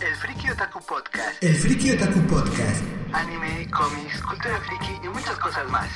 [0.00, 1.42] El Friki Otaku Podcast.
[1.42, 2.82] El Friki Otaku Podcast.
[3.12, 5.90] Anime, cómics, cultura friki y muchas cosas más.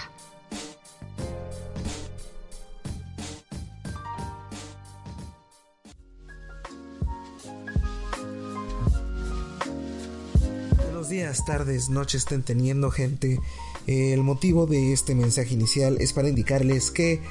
[10.78, 13.38] Buenos días, tardes, noches estén teniendo gente.
[13.86, 17.22] Eh, el motivo de este mensaje inicial es para indicarles que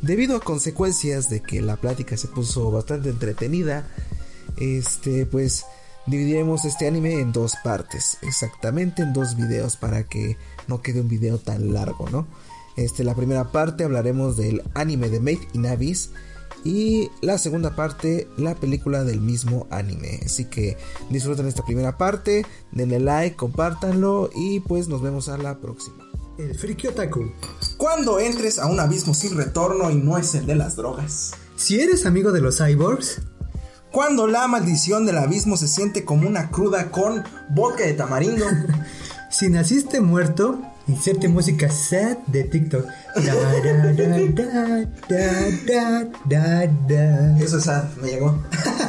[0.00, 3.86] debido a consecuencias de que la plática se puso bastante entretenida,
[4.56, 5.66] este pues
[6.06, 10.36] dividiremos este anime en dos partes, exactamente en dos videos para que
[10.68, 12.26] no quede un video tan largo, ¿no?
[12.76, 16.10] Este, la primera parte hablaremos del anime de Made in Abyss
[16.64, 20.20] y la segunda parte la película del mismo anime.
[20.24, 20.76] Así que
[21.10, 25.96] disfruten esta primera parte, denle like, compártanlo y pues nos vemos a la próxima.
[26.38, 27.30] El Friki Otaku.
[27.76, 31.32] Cuando entres a un abismo sin retorno y no es el de las drogas.
[31.54, 33.20] Si eres amigo de los cyborgs,
[33.94, 38.44] Cuando la maldición del abismo se siente como una cruda con vodka de tamarindo.
[39.30, 42.86] si naciste muerto, inserte música sad de TikTok.
[45.08, 47.38] Da, da, da.
[47.38, 48.36] Eso es sad, me llegó.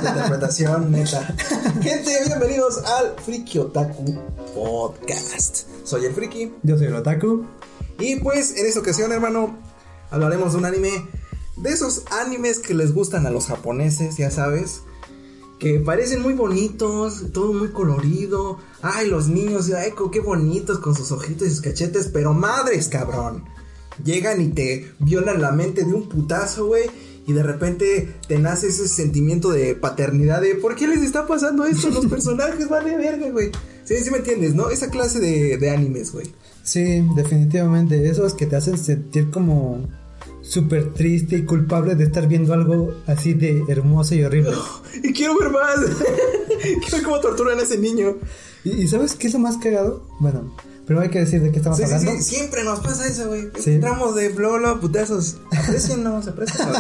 [0.01, 1.21] La interpretación neta.
[1.83, 4.19] Gente, bienvenidos al Friki Otaku
[4.55, 5.67] Podcast.
[5.83, 6.51] Soy el Friki.
[6.63, 7.45] Yo soy el Otaku.
[7.99, 9.55] Y pues en esta ocasión, hermano,
[10.09, 10.89] hablaremos de un anime.
[11.57, 14.81] De esos animes que les gustan a los japoneses, ya sabes.
[15.59, 18.59] Que parecen muy bonitos, todo muy colorido.
[18.81, 22.09] Ay, los niños, ay, qué bonitos con sus ojitos y sus cachetes.
[22.11, 23.45] Pero madres, cabrón.
[24.03, 26.89] Llegan y te violan la mente de un putazo, güey.
[27.27, 31.65] Y de repente te nace ese sentimiento de paternidad de ¿por qué les está pasando
[31.65, 32.69] esto a los personajes?
[32.69, 33.51] Vale, verga, güey.
[33.83, 34.69] Sí, sí me entiendes, ¿no?
[34.69, 36.27] Esa clase de, de animes, güey.
[36.63, 38.09] Sí, definitivamente.
[38.09, 39.87] Esos que te hacen sentir como
[40.47, 44.51] súper triste y culpable de estar viendo algo así de hermoso y horrible.
[45.03, 45.75] Y quiero ver más.
[46.61, 48.15] quiero ver cómo torturan a ese niño.
[48.63, 50.07] ¿Y, y sabes qué es lo más cagado?
[50.19, 52.11] Bueno, primero hay que decir de qué estamos Sí, hablando.
[52.13, 53.49] sí, siempre nos pasa eso, güey.
[53.59, 53.73] Sí.
[53.73, 55.35] Entramos de bla putazos.
[55.51, 56.77] Apréciennos, apréciennos.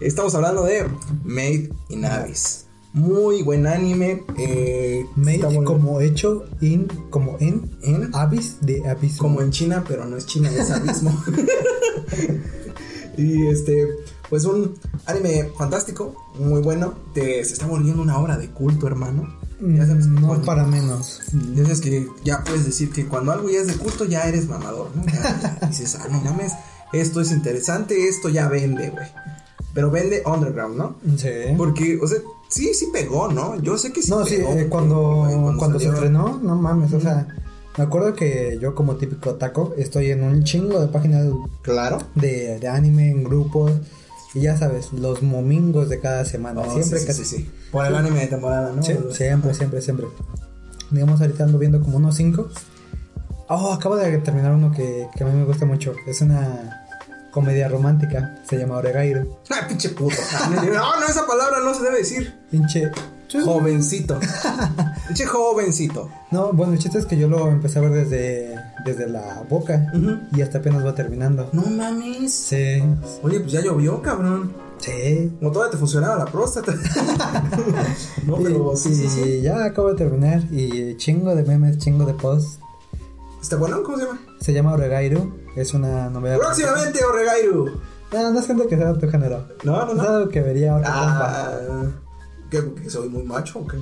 [0.00, 0.84] Estamos hablando de
[1.24, 2.65] Made in Abyss.
[2.96, 4.24] Muy buen anime.
[4.38, 9.18] Eh, Made como hecho in, como en, En- abyss de abismo.
[9.18, 11.12] como en China, pero no es China, es abismo.
[13.18, 13.86] y este,
[14.28, 14.74] pues un
[15.06, 16.94] anime fantástico, muy bueno.
[17.14, 19.28] Te, se está volviendo una obra de culto, hermano.
[19.60, 21.20] Ya sabes que Mm, no cuando- para menos.
[21.54, 24.48] Ya sabes que ya puedes decir que cuando algo ya es de culto ya eres
[24.48, 25.04] mamador, ¿no?
[25.06, 26.52] Ya, ya dices, ah, no mames,
[26.92, 29.06] esto es interesante, esto ya vende, güey.
[29.74, 30.96] Pero vende underground, ¿no?
[31.18, 31.28] Sí.
[31.58, 32.18] Porque, o sea,
[32.48, 33.60] sí, sí pegó, ¿no?
[33.60, 35.26] Yo sé que sí No, sí, eh, cuando,
[35.58, 37.26] cuando, se estrenó, no mames, o sea,
[37.76, 41.26] me acuerdo que yo como típico taco estoy en un chingo de páginas
[41.62, 41.98] Claro.
[42.14, 43.72] de, de anime en grupos
[44.34, 47.24] y ya sabes, los momingos de cada semana, Oh, siempre sí, sí, casi.
[47.24, 47.50] sí, sí.
[47.72, 48.82] Por el anime de temporada, ¿no?
[48.82, 50.06] Sí, siempre, siempre, siempre.
[50.90, 52.48] Digamos, ahorita ando viendo como unos cinco.
[53.48, 55.94] Oh, acabo de terminar uno que, que a mí me gusta mucho.
[56.06, 56.85] Es una
[57.36, 58.38] comedia romántica.
[58.48, 59.40] Se llama Oregairo.
[59.50, 60.16] Ah, pinche puto.
[60.50, 62.34] No, no, esa palabra no se debe decir.
[62.50, 62.90] Pinche.
[63.44, 64.18] Jovencito.
[65.06, 66.08] pinche jovencito.
[66.30, 69.92] No, bueno, el chiste es que yo lo empecé a ver desde, desde la boca.
[70.34, 71.50] Y hasta apenas va terminando.
[71.52, 72.32] No mames.
[72.32, 72.82] Sí.
[73.22, 74.54] Oye, pues ya llovió, cabrón.
[74.78, 75.30] Sí.
[75.38, 76.72] Como todavía te funcionaba la próstata.
[78.26, 79.42] no, pero y, sí, sí, sí.
[79.42, 80.42] ya acabo de terminar.
[80.50, 82.60] Y chingo de memes, chingo de posts.
[83.42, 83.82] ¿Está bueno?
[83.82, 84.20] ¿Cómo se llama?
[84.40, 85.45] Se llama Oregairo.
[85.56, 86.38] Es una novela.
[86.38, 87.70] Próximamente, Oregairu.
[88.12, 89.48] No, no es gente que sea de tu género.
[89.64, 90.02] No, no, Es no.
[90.08, 90.88] algo que vería compa.
[90.92, 91.84] Ah,
[92.50, 93.78] ¿qué, que soy muy macho o qué?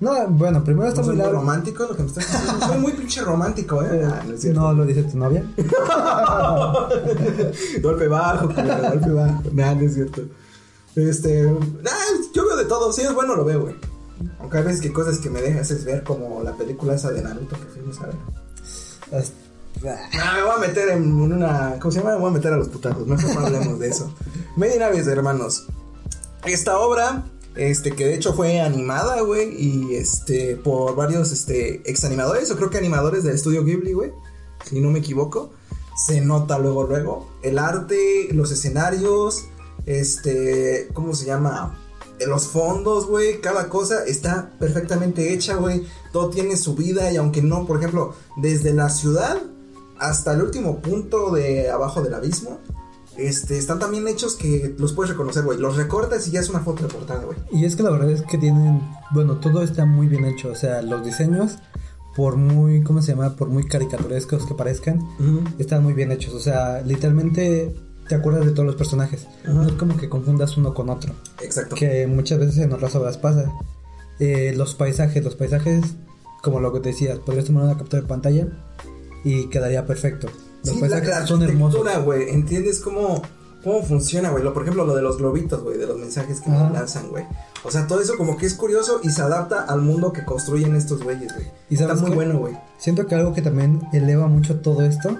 [0.00, 1.40] No, bueno, primero está ¿No soy muy muy largo.
[1.40, 2.66] romántico lo que me estás diciendo?
[2.66, 4.02] Soy muy pinche romántico, ¿eh?
[4.06, 4.44] Ah, no es.
[4.46, 5.44] No lo dice tu novia.
[7.82, 9.42] golpe bajo, culero, golpe bajo.
[9.52, 10.22] Nah, no es cierto.
[10.96, 11.42] Este,
[11.82, 11.90] nah,
[12.34, 12.92] yo veo de todo.
[12.92, 13.74] Si es bueno, lo veo, güey.
[14.40, 17.22] Aunque hay veces que cosas que me dejas es ver como la película esa de
[17.22, 18.14] Naruto que fuimos a ver.
[19.20, 19.32] As-
[19.86, 21.78] Ah, me voy a meter en una.
[21.80, 22.14] ¿Cómo se llama?
[22.14, 23.06] Me voy a meter a los putazos.
[23.06, 24.12] Mejor no hablemos de eso.
[24.56, 25.66] Naves, hermanos.
[26.44, 32.04] Esta obra, este, que de hecho fue animada, güey, y este, por varios, este, ex
[32.04, 34.12] animadores, o creo que animadores del estudio Ghibli, güey,
[34.64, 35.52] si no me equivoco.
[36.06, 37.28] Se nota luego, luego.
[37.42, 39.46] El arte, los escenarios,
[39.84, 41.76] este, ¿cómo se llama?
[42.24, 45.86] Los fondos, güey, cada cosa está perfectamente hecha, güey.
[46.12, 49.42] Todo tiene su vida y aunque no, por ejemplo, desde la ciudad
[49.98, 52.58] hasta el último punto de abajo del abismo,
[53.16, 55.58] este, están también hechos que los puedes reconocer, güey.
[55.58, 57.36] Los recortas y ya es una foto de portada, güey.
[57.50, 58.80] Y es que la verdad es que tienen,
[59.10, 61.58] bueno, todo está muy bien hecho, o sea, los diseños,
[62.14, 63.34] por muy, ¿cómo se llama?
[63.34, 65.00] Por muy caricaturescos que parezcan,
[65.58, 67.74] están muy bien hechos, o sea, literalmente
[68.08, 71.12] te acuerdas de todos los personajes, no es como que confundas uno con otro,
[71.42, 71.76] Exacto.
[71.76, 73.52] que muchas veces en otras obras pasa.
[74.18, 75.94] Eh, los paisajes, los paisajes,
[76.42, 78.48] como lo que te decías, podrías tomar una captura de pantalla
[79.30, 80.28] y quedaría perfecto.
[80.64, 81.80] Los Sí, la, paisajes la son hermosos.
[81.80, 82.30] arquitectura, güey.
[82.30, 83.22] ¿Entiendes cómo,
[83.62, 84.42] cómo funciona, güey?
[84.52, 86.70] Por ejemplo, lo de los globitos, güey, de los mensajes que Ajá.
[86.70, 87.24] lanzan, güey.
[87.64, 90.74] O sea, todo eso como que es curioso y se adapta al mundo que construyen
[90.76, 91.46] estos güeyes, güey.
[91.70, 92.16] ¿Y Está muy qué?
[92.16, 92.56] bueno, güey.
[92.78, 95.16] Siento que algo que también eleva mucho todo esto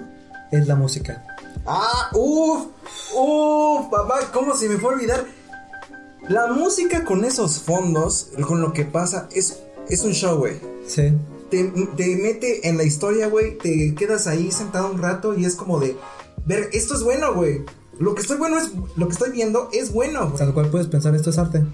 [0.51, 1.25] es la música.
[1.65, 2.65] Ah, uff,
[3.15, 5.25] uff, papá, ¿cómo se me fue a olvidar?
[6.27, 9.59] La música con esos fondos, con lo que pasa, es,
[9.89, 10.59] es un show, güey.
[10.87, 11.13] Sí.
[11.49, 11.63] Te,
[11.95, 15.79] te mete en la historia, güey, te quedas ahí sentado un rato y es como
[15.79, 15.97] de,
[16.45, 17.63] ver, esto es bueno, güey.
[17.99, 20.37] Lo que estoy bueno es, lo que estoy viendo es bueno, güey.
[20.37, 21.65] Tal cual puedes pensar, esto es arte.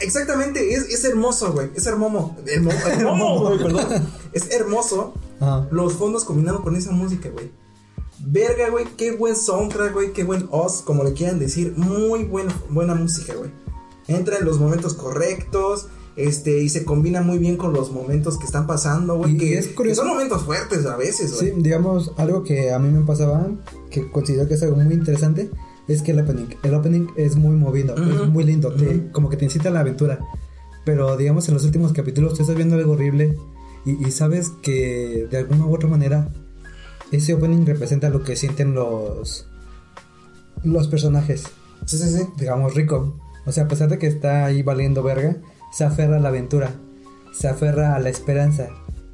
[0.00, 1.70] Exactamente, es, es hermoso, güey.
[1.74, 2.34] Es hermoso.
[2.46, 4.08] Hermoso, hermoso, güey, perdón.
[4.32, 5.68] Es hermoso Ajá.
[5.70, 7.50] los fondos combinados con esa música, güey.
[8.18, 11.74] Verga, güey, qué buen soundtrack, güey, qué buen os, como le quieran decir.
[11.76, 13.50] Muy buen, buena música, güey.
[14.08, 18.44] Entra en los momentos correctos, este, y se combina muy bien con los momentos que
[18.44, 19.36] están pasando, güey.
[19.36, 20.02] Que, es curioso.
[20.02, 21.62] que son momentos fuertes a veces, Sí, güey.
[21.62, 23.48] digamos, algo que a mí me pasaba,
[23.90, 25.50] que considero que es algo muy interesante,
[25.88, 28.24] es que el opening, el opening es muy movido, Ujú.
[28.24, 29.12] es muy lindo, te- Ujú.
[29.12, 30.18] como que te incita a la aventura.
[30.84, 33.36] Pero digamos, en los últimos capítulos tú estás viendo algo horrible
[33.86, 36.28] y, y sabes que de alguna u otra manera
[37.10, 39.46] ese opening representa lo que sienten los,
[40.62, 41.44] los personajes.
[41.86, 42.22] Sí, sí, sí.
[42.38, 43.18] digamos, rico.
[43.46, 45.36] O sea, a pesar de que está ahí valiendo verga,
[45.76, 46.70] se aferra a la aventura,
[47.32, 48.68] se aferra a la esperanza.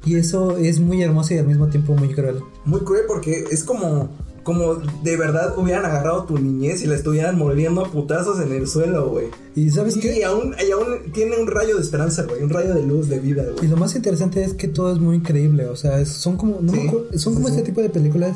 [0.05, 2.39] Y eso es muy hermoso y al mismo tiempo muy cruel.
[2.65, 4.09] Muy cruel porque es como,
[4.43, 8.67] como de verdad hubieran agarrado tu niñez y la estuvieran moliendo a putazos en el
[8.67, 9.27] suelo, güey.
[9.55, 10.25] Y sabes Y qué?
[10.25, 12.41] aún, y aún tiene un rayo de esperanza, güey.
[12.41, 13.67] Un rayo de luz, de vida, Y güey.
[13.67, 15.67] lo más interesante es que todo es muy increíble.
[15.67, 17.53] O sea, son como, no me acuerdo- son como sí.
[17.55, 18.35] este tipo de películas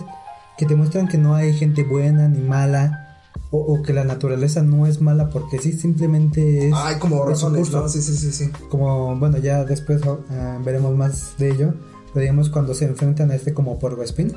[0.59, 3.04] que te muestran que no hay gente buena ni mala.
[3.51, 6.73] O, o que la naturaleza no es mala porque sí simplemente es...
[6.75, 7.69] Ay, como razones.
[7.71, 7.87] ¿no?
[7.87, 8.49] Sí, sí, sí, sí.
[8.69, 11.73] como bueno ya después ah, veremos más de ello
[12.13, 14.33] pero digamos cuando se enfrentan a este como por Vespin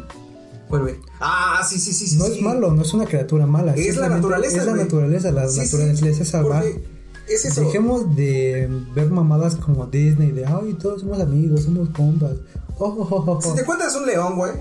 [0.69, 1.01] Vuelve.
[1.21, 2.17] Ah, sí, sí, sí, sí.
[2.17, 2.33] no sí.
[2.33, 5.61] es malo no es una criatura mala Es la naturaleza, es la naturaleza la Sí,
[5.61, 6.85] naturaleza salvaje
[7.27, 7.63] Es eso.
[7.63, 12.33] dejemos de ver mamadas como Disney de ay todos somos amigos somos compas
[12.79, 13.55] oh, oh, oh, Si oh".
[13.55, 14.53] te encuentras un león, güey,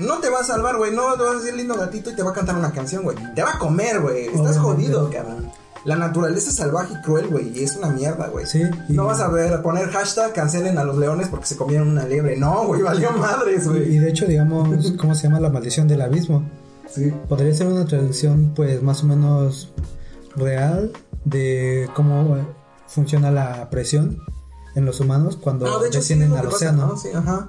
[0.00, 0.92] no te va a salvar, güey.
[0.94, 3.16] No te vas a decir lindo gatito y te va a cantar una canción, güey.
[3.34, 4.26] Te va a comer, güey.
[4.26, 5.50] Estás jodido, cabrón.
[5.84, 7.58] La naturaleza es salvaje y cruel, güey.
[7.58, 8.44] Y es una mierda, güey.
[8.46, 11.88] Sí, y- No vas a ver, poner hashtag cancelen a los leones porque se comieron
[11.88, 12.36] una liebre.
[12.36, 13.98] No, güey, valió madres, y güey.
[13.98, 16.42] de hecho digamos cómo se llama la maldición del abismo
[16.92, 17.14] Sí.
[17.28, 19.72] podría ser una traducción pues más o menos
[20.36, 20.92] real
[21.24, 22.36] de cómo
[22.88, 24.18] funciona la presión
[24.74, 26.86] en los humanos cuando No, de hecho, sí, descienden al pasa, océano.
[26.88, 26.96] ¿no?
[26.96, 27.48] Sí, ajá.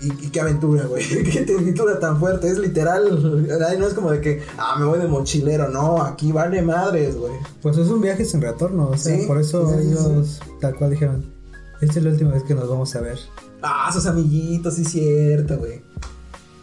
[0.00, 1.04] ¿Y, y qué aventura, güey?
[1.24, 2.48] ¿Qué aventura tan fuerte?
[2.48, 3.48] Es literal.
[3.68, 5.68] ay, No es como de que, ah, me voy de mochilero.
[5.68, 7.32] No, aquí vale madres, güey.
[7.62, 8.90] Pues es un viaje sin retorno.
[8.90, 11.32] O sea, Sí, por eso sí, sí, ellos tal cual dijeron,
[11.80, 13.18] esta es la última vez que nos vamos a ver.
[13.62, 15.82] Ah, sus amiguitos, sí, cierto, güey.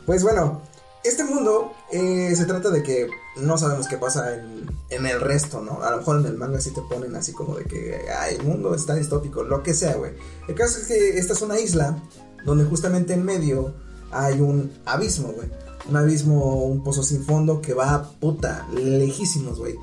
[0.05, 0.61] Pues bueno,
[1.03, 3.09] este mundo eh, se trata de que
[3.41, 5.81] no sabemos qué pasa en, en el resto, ¿no?
[5.83, 8.43] A lo mejor en el manga sí te ponen así como de que, ay, el
[8.43, 10.13] mundo está distópico, lo que sea, güey.
[10.47, 11.97] El caso es que esta es una isla
[12.45, 13.73] donde justamente en medio
[14.11, 15.49] hay un abismo, güey.
[15.89, 19.75] Un abismo, un pozo sin fondo que va puta, lejísimos, güey.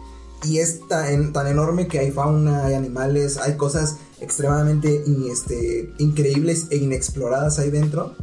[0.45, 5.92] Y es tan, tan enorme que hay fauna, hay animales, hay cosas extremadamente in- este,
[5.99, 8.16] increíbles e inexploradas ahí dentro.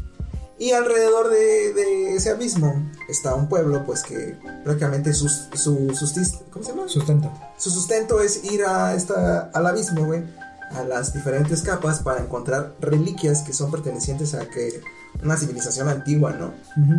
[0.58, 6.66] Y alrededor de, de ese abismo está un pueblo, pues que prácticamente su, sustis- ¿cómo
[6.66, 6.90] se llama?
[6.90, 7.32] Sustento.
[7.58, 10.22] Su sustento es ir a esta, al abismo, güey,
[10.72, 14.82] a las diferentes capas para encontrar reliquias que son pertenecientes a que
[15.24, 16.54] una civilización antigua, ¿no?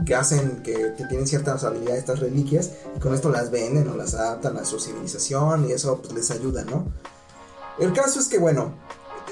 [0.05, 3.97] Que hacen que, que tienen ciertas habilidades estas reliquias y con esto las venden o
[3.97, 6.93] las adaptan a su civilización y eso pues, les ayuda, ¿no?
[7.79, 8.75] El caso es que, bueno,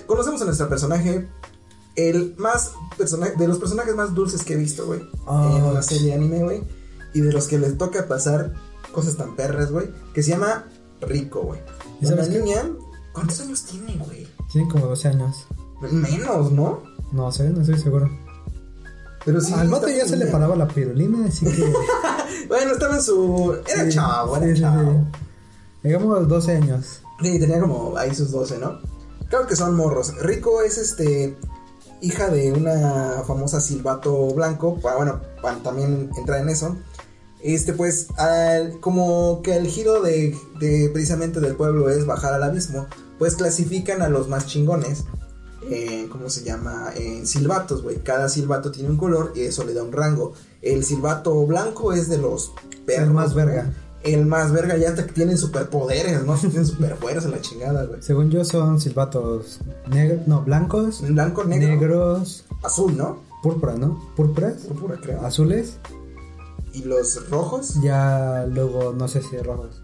[0.07, 1.29] conocemos a nuestro personaje,
[1.97, 6.09] el más personaje, de los personajes más dulces que he visto, güey, en una serie
[6.09, 6.63] de anime, güey,
[7.13, 8.55] y de los que les toca pasar
[8.93, 10.67] cosas tan perras, güey, que se llama
[11.01, 11.61] Rico, güey.
[12.01, 12.39] ¿Y La sabes qué?
[12.39, 12.65] niña,
[13.19, 14.27] ¿cuántos años tiene, güey?
[14.53, 15.47] Tiene como 12 años.
[15.93, 16.83] Menos, ¿no?
[17.13, 18.11] No sé, no estoy seguro.
[19.25, 19.53] Pero sí.
[19.53, 21.73] Al está ya se le paraba la pirulina, así que.
[22.49, 23.57] Bueno, estaba en su.
[23.67, 24.91] Era Sí, chavo, era sí, chavo.
[24.93, 25.19] sí.
[25.89, 27.03] Digamos 12 años.
[27.23, 28.79] Sí, tenía como ahí sus 12, ¿no?
[29.29, 30.15] Claro que son morros.
[30.23, 31.37] Rico es este.
[32.01, 34.77] Hija de una famosa silbato blanco.
[34.77, 36.77] Bueno, para también entrar en eso.
[37.43, 42.43] Este, pues, al- como que el giro de, de precisamente del pueblo es bajar al
[42.45, 42.87] abismo,
[43.19, 45.05] pues clasifican a los más chingones.
[45.71, 46.91] en, ¿Cómo se llama?
[46.97, 47.97] En silbatos, güey.
[47.99, 50.33] Cada silbato tiene un color y eso le da un rango.
[50.63, 52.53] El silbato blanco es de los
[52.87, 53.13] perros.
[53.13, 53.73] más verga.
[54.05, 56.35] El más verga ya hasta que tienen superpoderes, ¿no?
[56.39, 58.01] tienen superfuerza la chingada, güey.
[58.03, 59.59] Según yo, son silbatos
[59.91, 63.27] negros, no, blancos, Blanco, negro, negros, azul, ¿no?
[63.43, 64.01] púrpura, ¿no?
[64.17, 65.25] Púrpuras, Púrpura, creo.
[65.25, 65.79] azules,
[66.73, 67.75] Y los rojos.
[67.83, 69.81] ya luego no sé si rojos.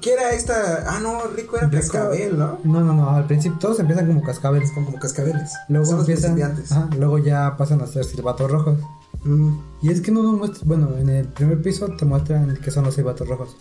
[0.00, 0.84] ¿Qué era esta?
[0.88, 2.58] Ah, no, Rico era Rico- cascabel, ¿no?
[2.64, 4.70] No, no, no, al principio todos empiezan como cascabeles.
[4.74, 5.52] Son como cascabeles.
[5.68, 6.72] Luego Son los empiezan, principiantes.
[6.72, 8.78] ajá, luego ya pasan a ser silbatos rojos.
[9.24, 9.58] Mm.
[9.82, 12.84] Y es que no nos muestran, bueno, en el primer piso te muestran que son
[12.84, 13.56] los silbatos rojos,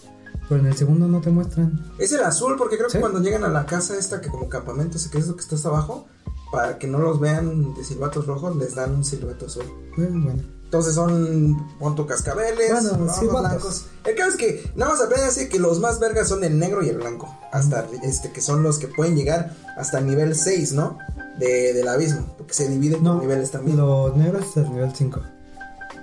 [0.48, 1.91] pero en el segundo no te muestran.
[1.98, 4.98] Es el azul, porque creo que cuando llegan a la casa esta que como campamento,
[4.98, 6.08] sé que es lo que está hasta abajo,
[6.51, 9.65] para que no los vean de silbatos rojos, les dan un silbato azul.
[9.98, 10.41] Bueno, bueno.
[10.70, 13.50] Entonces son punto cascabeles, Bueno, rojos, silbatos.
[13.50, 13.86] blancos.
[14.06, 16.84] El caso es que nada más aprenden así que los más vergas son el negro
[16.84, 17.28] y el blanco.
[17.52, 21.00] Hasta este que son los que pueden llegar hasta el nivel 6, ¿no?
[21.40, 22.36] De, del abismo.
[22.38, 23.78] Porque se dividen No, por niveles también.
[23.78, 25.20] los negros hasta el nivel 5.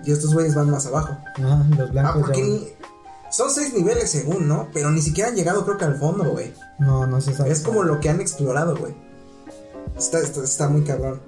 [0.05, 1.17] Y estos güeyes van más abajo.
[1.37, 4.69] Ajá, los Ah, blancos porque ya van- son seis niveles según, ¿no?
[4.75, 6.53] Pero ni siquiera han llegado creo que al fondo, güey.
[6.81, 7.53] No, no se sabe.
[7.53, 8.95] Es como lo que han explorado, güey.
[9.97, 11.21] Está, está, está muy cabrón.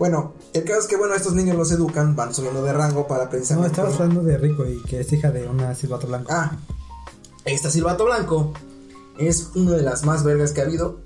[0.00, 3.24] Bueno, el caso es que, bueno, estos niños los educan, van subiendo de rango para
[3.24, 3.68] No, precisamente...
[3.70, 6.32] estabas hablando de Rico y que es hija de una silbato blanco.
[6.32, 6.56] Ah,
[7.44, 8.52] esta silbato blanco
[9.18, 10.98] es una de las más vergas que ha habido.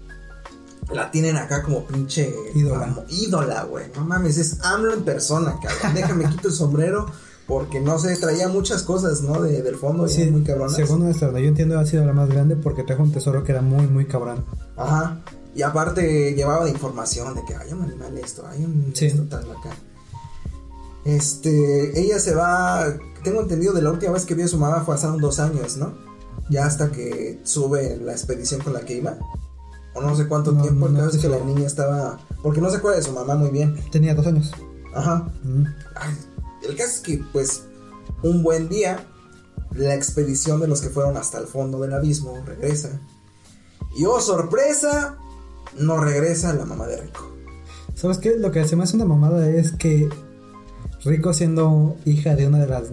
[0.93, 2.87] La tienen acá como pinche Ídola.
[2.87, 3.87] como ídola, güey.
[3.97, 5.95] No mames, es AMLO en persona, cabrón.
[5.95, 7.07] Déjame quito el sombrero
[7.49, 9.41] porque no sé, traía muchas cosas, ¿no?
[9.43, 10.77] De, del fondo, Sí, muy cabronas.
[10.77, 13.61] según donde yo entiendo ha sido la más grande porque trajo un tesoro que era
[13.61, 14.45] muy, muy cabrón.
[14.77, 15.19] Ajá.
[15.55, 19.07] Y aparte llevaba de información de que hay un animal esto, hay un Sí.
[19.07, 19.71] esto tal acá.
[21.05, 22.87] Este, ella se va,
[23.23, 25.39] tengo entendido de la última vez que vio a su mamá fue hace unos dos
[25.39, 25.95] años, ¿no?
[26.51, 29.17] Ya hasta que sube la expedición con la que iba.
[29.95, 32.61] O no sé cuánto No, tiempo, el no caso es que la niña estaba, porque
[32.61, 33.77] no se acuerda de su mamá muy bien.
[33.93, 34.51] Tenía dos años.
[34.95, 35.31] Ajá.
[35.45, 35.65] Mm.
[35.95, 36.15] Ay,
[36.69, 37.63] el caso es que, pues,
[38.23, 39.07] un buen día,
[39.73, 43.01] la expedición de los que fueron hasta el fondo del abismo regresa.
[43.97, 45.17] Y oh, sorpresa,
[45.79, 47.33] no regresa la mamá de Rico.
[47.95, 48.37] ¿Sabes qué?
[48.37, 50.09] Lo que se me hace una mamada es que
[51.05, 52.85] Rico siendo hija de una de las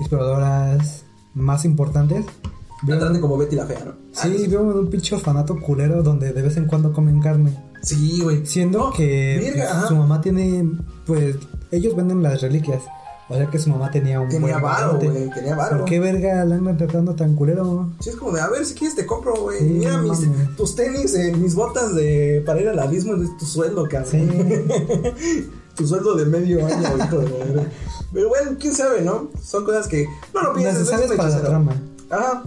[0.00, 2.24] exploradoras más importantes.
[2.86, 3.92] Tratan como Betty la fea, ¿no?
[4.12, 7.56] Sí, veo un pinche orfanato culero donde de vez en cuando comen carne.
[7.82, 8.46] Sí, güey.
[8.46, 9.88] Siendo que virga, pues, ajá.
[9.88, 10.70] su mamá tiene,
[11.06, 11.36] pues,
[11.70, 12.82] ellos venden las reliquias.
[13.28, 15.78] O sea que su mamá tenía un Tenía varo, güey, tenía varo.
[15.78, 17.90] ¿Por qué verga la andan tratando tan culero?
[18.00, 19.58] Sí, es como de, a ver, si quieres te compro, güey.
[19.58, 23.34] Sí, Mira no mis, tus tenis, eh, mis botas de para ir al abismo, es
[23.38, 24.10] tu sueldo, cabrón.
[24.10, 25.48] Sí.
[25.74, 27.66] tu sueldo de medio año, hijo de.
[28.12, 29.30] Pero bueno, quién sabe, ¿no?
[29.42, 30.80] Son cosas que no lo piensas.
[30.80, 31.72] Necesarias es para la trama.
[32.10, 32.44] Ajá.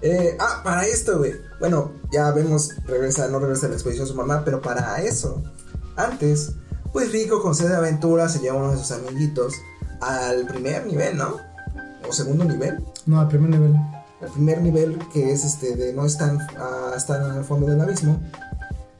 [0.00, 1.32] Eh, ah, para esto, güey.
[1.60, 5.42] Bueno, ya vemos, regresa, no regresa a la expedición su mamá, pero para eso,
[5.96, 6.52] antes,
[6.92, 9.54] pues Rico con sed de aventura se lleva a uno de sus amiguitos
[10.04, 11.36] al primer nivel, ¿no?
[12.08, 12.84] O segundo nivel.
[13.06, 13.76] No, al primer nivel.
[14.20, 17.80] El primer nivel que es este de no estar a estar en el fondo del
[17.80, 18.20] abismo.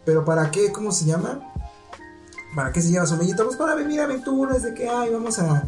[0.05, 1.41] Pero para qué, ¿cómo se llama?
[2.55, 3.45] ¿Para qué se lleva a su amiguito?
[3.45, 5.65] Pues para vivir aventuras de que, ay, vamos a,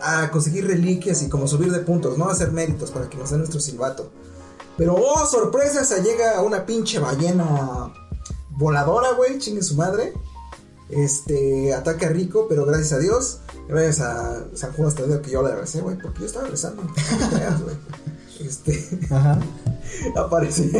[0.00, 2.28] a conseguir reliquias y como subir de puntos, ¿no?
[2.28, 4.10] Hacer méritos para que nos den nuestro silbato.
[4.76, 7.92] Pero, oh, sorpresa, se llega una pinche ballena
[8.50, 10.14] voladora, güey, chingue su madre.
[10.92, 15.42] Este, ataca a Rico, pero gracias a Dios, gracias a San Juan hasta que yo
[15.42, 16.82] le recé, güey, porque yo estaba rezando.
[18.40, 18.76] Este,
[19.08, 19.38] Ajá.
[20.16, 20.70] aparece,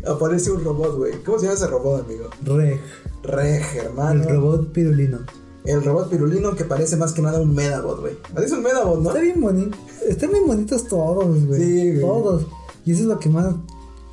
[0.06, 1.22] aparece un robot, güey.
[1.22, 2.30] ¿Cómo se llama ese robot, amigo?
[2.44, 2.80] Reg.
[3.22, 4.22] Reg, hermano.
[4.22, 5.18] El robot pirulino.
[5.64, 8.14] El robot pirulino que parece más que nada un Medabot, güey.
[8.34, 9.10] Parece un Medabot, ¿no?
[9.10, 9.76] Está bien bonito.
[10.06, 11.60] Están bien bonitos todos, güey.
[11.60, 12.00] Sí, güey.
[12.00, 12.46] Todos.
[12.84, 13.54] Y eso es lo que más.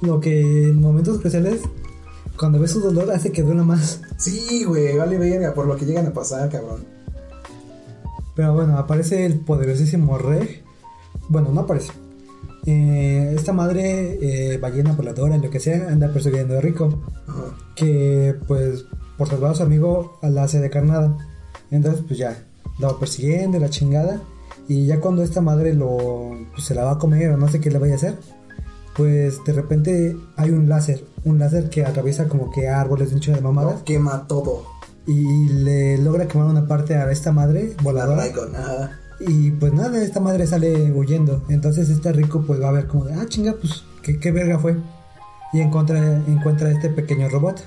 [0.02, 1.62] Lo que en momentos especiales,
[2.38, 4.02] cuando ves su dolor, hace que duela más.
[4.18, 6.86] Sí, güey, vale verga por lo que llegan a pasar, cabrón.
[8.36, 10.64] Pero bueno, aparece el poderosísimo Reg.
[11.30, 11.92] Bueno, no aparece.
[12.66, 17.04] Eh, esta madre, eh, ballena voladora, lo que sea, anda persiguiendo a Rico.
[17.28, 17.56] Ajá.
[17.76, 18.86] Que pues,
[19.18, 21.18] por salvar a su amigo, la hace de carnada.
[21.72, 22.46] Entonces, pues ya,
[22.80, 24.22] lo va persiguiendo, la chingada.
[24.68, 27.60] Y ya cuando esta madre lo pues, se la va a comer o no sé
[27.60, 28.18] qué le vaya a hacer,
[28.96, 33.22] pues de repente hay un láser, un láser que atraviesa como que árboles de un
[33.22, 34.64] de mamadas Lo quema todo.
[35.06, 38.22] y le logra quemar una parte a esta madre La voladora.
[38.24, 39.00] traigo nada.
[39.20, 41.44] Y pues nada, esta madre sale huyendo.
[41.50, 44.60] Entonces este rico pues va a ver como de, ah, chinga, pues, ¿qué, qué verga
[44.60, 44.78] fue?
[45.54, 47.62] Y encuentra, encuentra este pequeño robot.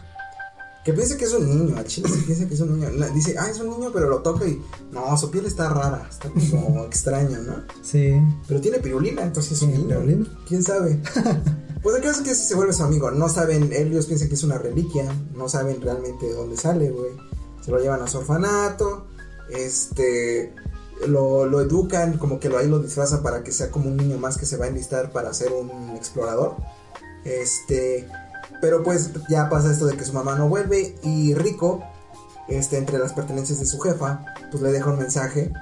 [0.85, 2.89] Que piensa que es un niño, a Chile se piensa que es un niño.
[3.15, 4.61] Dice, ah, es un niño, pero lo toca y.
[4.93, 7.55] No, su piel está rara, está como extraño, ¿no?
[7.83, 8.13] Sí.
[8.47, 9.89] Pero tiene pirulina, entonces es un niño.
[10.01, 10.27] pirulina.
[10.47, 11.01] ¿Quién sabe?
[11.83, 13.11] pues el caso es que se vuelve su amigo.
[13.11, 15.13] No saben, ellos piensan que es una reliquia.
[15.35, 17.13] No saben realmente de dónde sale, güey.
[17.65, 19.07] Se lo llevan a su orfanato.
[19.51, 20.55] Este.
[21.07, 24.19] Lo, lo educan, como que lo, ahí lo disfrazan para que sea como un niño
[24.19, 26.57] más que se va a enlistar para ser un explorador.
[27.25, 28.09] Este.
[28.61, 31.83] Pero pues ya pasa esto de que su mamá no vuelve y Rico,
[32.49, 35.53] este, entre las pertenencias de su jefa, pues le deja un mensaje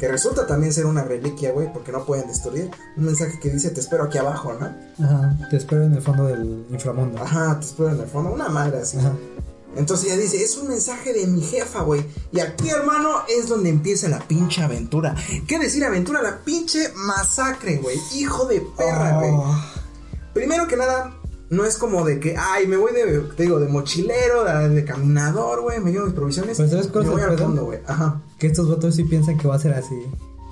[0.00, 2.70] que resulta también ser una reliquia, güey, porque no pueden destruir.
[2.96, 4.74] Un mensaje que dice, te espero aquí abajo, ¿no?
[5.04, 5.36] Ajá.
[5.50, 7.22] Te espero en el fondo del inframundo.
[7.22, 8.96] Ajá, te espero en el fondo, una madre así.
[8.98, 9.12] Ajá.
[9.76, 12.04] Entonces ella dice, es un mensaje de mi jefa, güey.
[12.32, 15.14] Y aquí, hermano, es donde empieza la pinche aventura.
[15.46, 16.22] ¿Qué decir aventura?
[16.22, 17.98] La pinche masacre, güey.
[18.14, 19.30] Hijo de perra, güey.
[19.32, 19.54] Oh.
[20.32, 21.14] Primero que nada,
[21.50, 24.84] no es como de que, ay, me voy de, te digo, de mochilero, de, de
[24.84, 26.56] caminador, güey, me llevo mis provisiones.
[26.56, 27.80] Pues, ¿sabes cuál me voy al fondo, güey.
[27.86, 28.22] Ajá.
[28.40, 29.94] Que estos votos sí piensan que va a ser así.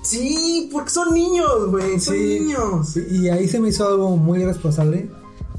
[0.03, 2.39] Sí, porque son niños, güey, son Sí.
[2.39, 2.95] niños.
[2.95, 5.09] Y, ahí se me hizo algo muy irresponsable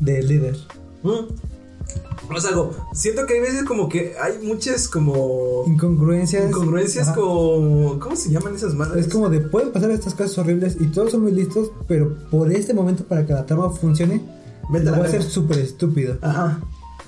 [0.00, 0.56] del líder.
[1.02, 2.32] Mm.
[2.32, 6.48] O sea, algo, siento que hay veces como que hay muchas como Incongruencias.
[6.48, 7.16] incongruencias Ajá.
[7.16, 9.06] como ¿cómo se llaman esas madres?
[9.06, 12.52] Es como de pueden pasar estas cosas horribles y todos son muy listos, pero por
[12.52, 14.22] este momento para que la trama funcione,
[14.70, 16.16] Vete va a ser súper estúpido.
[16.22, 16.60] Ajá.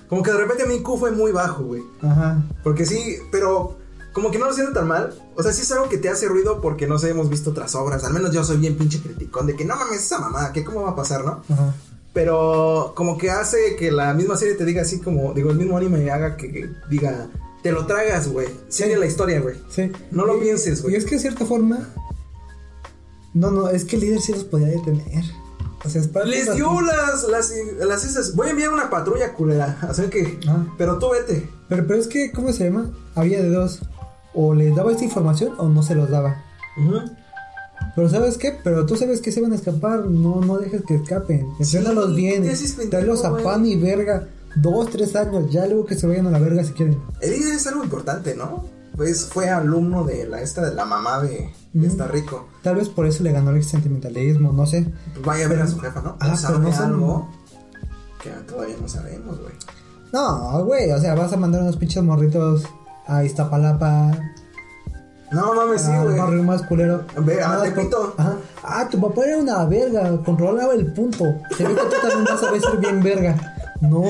[0.09, 1.83] Como que de repente mi IQ fue muy bajo, güey.
[2.03, 2.45] Ajá.
[2.65, 3.77] Porque sí, pero
[4.13, 5.15] como que no lo siento tan mal.
[5.37, 7.75] O sea, sí es algo que te hace ruido porque no sé, hemos visto otras
[7.75, 8.05] obras.
[8.05, 10.83] Al menos yo soy bien pinche criticón de que no mames esa mamá, que cómo
[10.83, 11.43] va a pasar, ¿no?
[11.49, 11.75] Ajá.
[12.13, 15.77] Pero como que hace que la misma serie te diga así como, digo, el mismo
[15.79, 17.29] anime haga que, que diga,
[17.63, 18.49] te lo tragas, güey.
[18.69, 19.57] Sigue la historia, güey.
[19.71, 19.91] Sí.
[20.11, 20.95] No lo Y- pienses, güey.
[20.95, 21.89] Y es que de cierta forma.
[23.35, 25.25] No, no, es que el líder sí los podía detener.
[25.85, 28.35] O sea, es para Les dio las, las, las esas.
[28.37, 29.79] Voy a enviar una patrulla culera.
[29.83, 30.67] Así que, Ah.
[30.79, 31.49] pero tú vete.
[31.69, 32.91] Pero, pero es que, ¿cómo se llama?
[33.15, 33.81] Había de dos.
[34.35, 36.43] O les daba esta información o no se los daba.
[37.95, 38.59] Pero ¿sabes qué?
[38.65, 40.07] Pero tú sabes que se van a escapar.
[40.07, 41.47] No, no dejes que escapen.
[41.59, 42.91] Entrénalos Sí, bien.
[42.91, 44.29] Tráelos a pan y verga.
[44.57, 45.51] Dos, tres años.
[45.51, 46.99] Ya luego que se vayan a la verga si quieren.
[47.21, 48.65] El líder es algo importante, ¿no?
[48.97, 51.51] Pues fue alumno de la esta de la mamá de,
[51.83, 52.49] esta rico.
[52.63, 54.53] Tal vez por eso le ganó el sentimentalismo.
[54.53, 54.87] No sé.
[55.15, 56.17] Pues vaya a ver a su jefa, ¿no?
[56.21, 57.29] Ah, pero no son- algo
[58.23, 59.55] que todavía no sabemos, güey.
[60.13, 60.91] No, güey.
[60.93, 62.65] O sea, vas a mandar unos pinches morritos
[63.07, 64.11] a Iztapalapa.
[65.31, 66.19] No mames, sí, güey.
[66.19, 67.05] barrio más culero.
[67.19, 68.13] Ve, a Nada más Tepito.
[68.17, 68.37] por- Ajá.
[68.63, 71.25] Ah, tu papá era una verga, controlaba el punto.
[71.57, 73.57] Se ve que tú también vas a ser bien verga.
[73.81, 74.03] No,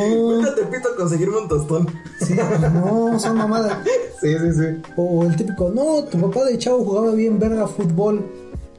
[0.55, 1.87] Tepito a conseguirme un tostón.
[2.21, 2.35] sí,
[2.75, 3.79] no, son mamadas.
[4.21, 4.83] Sí, sí, sí.
[4.97, 8.27] O el típico, no, tu papá de chavo jugaba bien verga fútbol.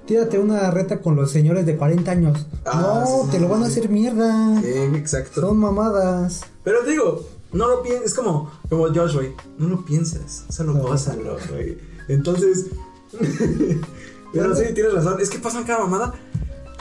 [0.05, 2.45] Tírate una reta con los señores de 40 años.
[2.65, 4.59] Ah, no, sí, te lo van a hacer mierda.
[4.61, 5.39] Sí, exacto.
[5.39, 6.41] Son mamadas.
[6.65, 7.21] Pero te digo,
[7.53, 9.33] no lo pienses, es como, como Josh, güey.
[9.57, 10.85] No lo piensas, solo No.
[10.85, 11.77] pásalo, güey.
[12.09, 12.65] Entonces,
[14.33, 15.19] pero sí, tienes razón.
[15.21, 16.13] Es que pasan cada mamada.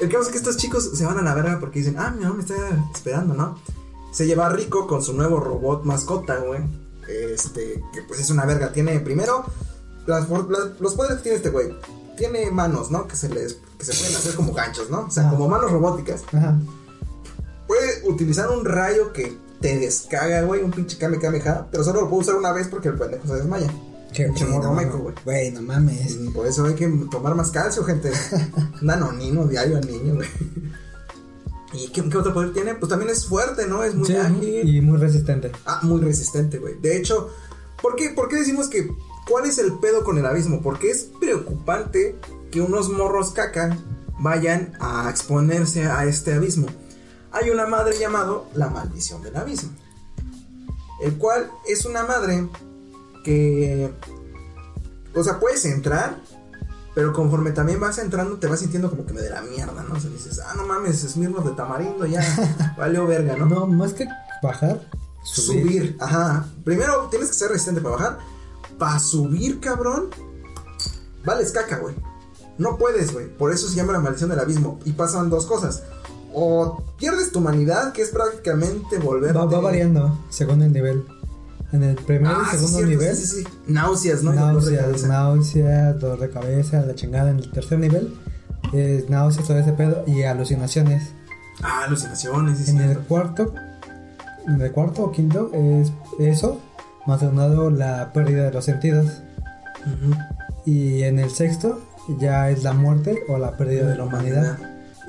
[0.00, 2.22] El caso es que estos chicos se van a la verga porque dicen, ah, mi
[2.24, 2.54] mamá me está
[2.94, 3.58] esperando, ¿no?
[4.12, 6.60] Se lleva a Rico con su nuevo robot mascota, güey.
[7.08, 8.72] Este, que pues es una verga.
[8.72, 9.44] Tiene primero
[10.06, 11.74] las for- las- los poderes que tiene este güey.
[12.16, 13.06] Tiene manos, ¿no?
[13.06, 15.06] Que se les que se pueden hacer como ganchos, ¿no?
[15.06, 16.22] O sea, como manos robóticas.
[16.32, 16.58] Ajá.
[17.66, 22.08] Puede utilizar un rayo que te descaga, güey, un pinche Kame Kameha, pero solo lo
[22.10, 23.72] puedo usar una vez porque el pendejo se desmaya.
[24.12, 25.14] Qué morro meco, güey.
[25.24, 26.18] Güey, no mames.
[26.34, 28.10] Por eso hay que tomar más calcio, gente.
[28.82, 30.28] Nanonino diario al niño, güey.
[31.72, 32.74] ¿Y qué, qué otro poder tiene?
[32.74, 33.82] Pues también es fuerte, ¿no?
[33.82, 34.68] Es muy Sí, ágil.
[34.68, 35.50] y muy resistente.
[35.64, 36.78] Ah, muy resistente, güey.
[36.82, 37.30] De hecho,
[37.80, 38.90] ¿por qué, ¿por qué decimos que
[39.26, 40.60] cuál es el pedo con el abismo?
[40.60, 42.16] Porque es preocupante
[42.50, 43.78] que unos morros caca
[44.18, 46.66] vayan a exponerse a este abismo.
[47.32, 49.70] Hay una madre llamado la maldición del abismo.
[51.02, 52.48] El cual es una madre
[53.24, 53.92] que...
[55.14, 56.20] O sea, puedes entrar,
[56.94, 59.94] pero conforme también vas entrando te vas sintiendo como que me de la mierda, ¿no?
[59.94, 63.46] O sea, dices, ah, no mames, Esmirnos de tamarindo, ya, valió verga, ¿no?
[63.46, 64.06] No, más que
[64.42, 64.80] bajar,
[65.22, 65.96] Subir.
[66.00, 66.46] ajá.
[66.64, 68.18] Primero tienes que ser resistente para bajar.
[68.78, 70.10] Para subir, cabrón.
[71.24, 71.94] Vales caca, güey.
[72.58, 73.28] No puedes, güey.
[73.28, 74.80] Por eso se llama la maldición del abismo.
[74.84, 75.84] Y pasan dos cosas.
[76.34, 79.36] O pierdes tu humanidad, que es prácticamente volver.
[79.36, 81.04] Va, va variando según el nivel.
[81.72, 83.48] En el primer Ah, y sí, segundo cierto, nivel, Sí, sí, sí.
[83.66, 84.32] Náuseas, ¿no?
[84.32, 87.30] Náuseas, náuseas, dolor de cabeza, la chingada.
[87.30, 88.14] En el tercer nivel,
[88.72, 91.12] es náuseas, todo ese pedo y alucinaciones.
[91.62, 93.54] Ah, alucinaciones, sí, En el cuarto,
[94.46, 96.60] en el cuarto o quinto es eso,
[97.06, 99.06] más aunado la pérdida de los sentidos.
[99.80, 100.14] Ujú.
[100.66, 101.80] Y en el sexto
[102.18, 104.58] ya es la muerte o la pérdida de la humanidad.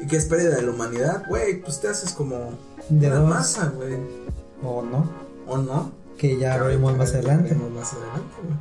[0.04, 1.24] ¿Y qué es pérdida de la humanidad?
[1.30, 2.58] Güey, pues te haces como
[2.90, 3.30] De una dos.
[3.30, 3.96] masa, güey.
[4.62, 5.10] ¿O no?
[5.48, 5.92] ¿O no?
[6.18, 7.44] Que ya Ya veremos más adelante.
[7.44, 8.58] veremos más adelante, güey.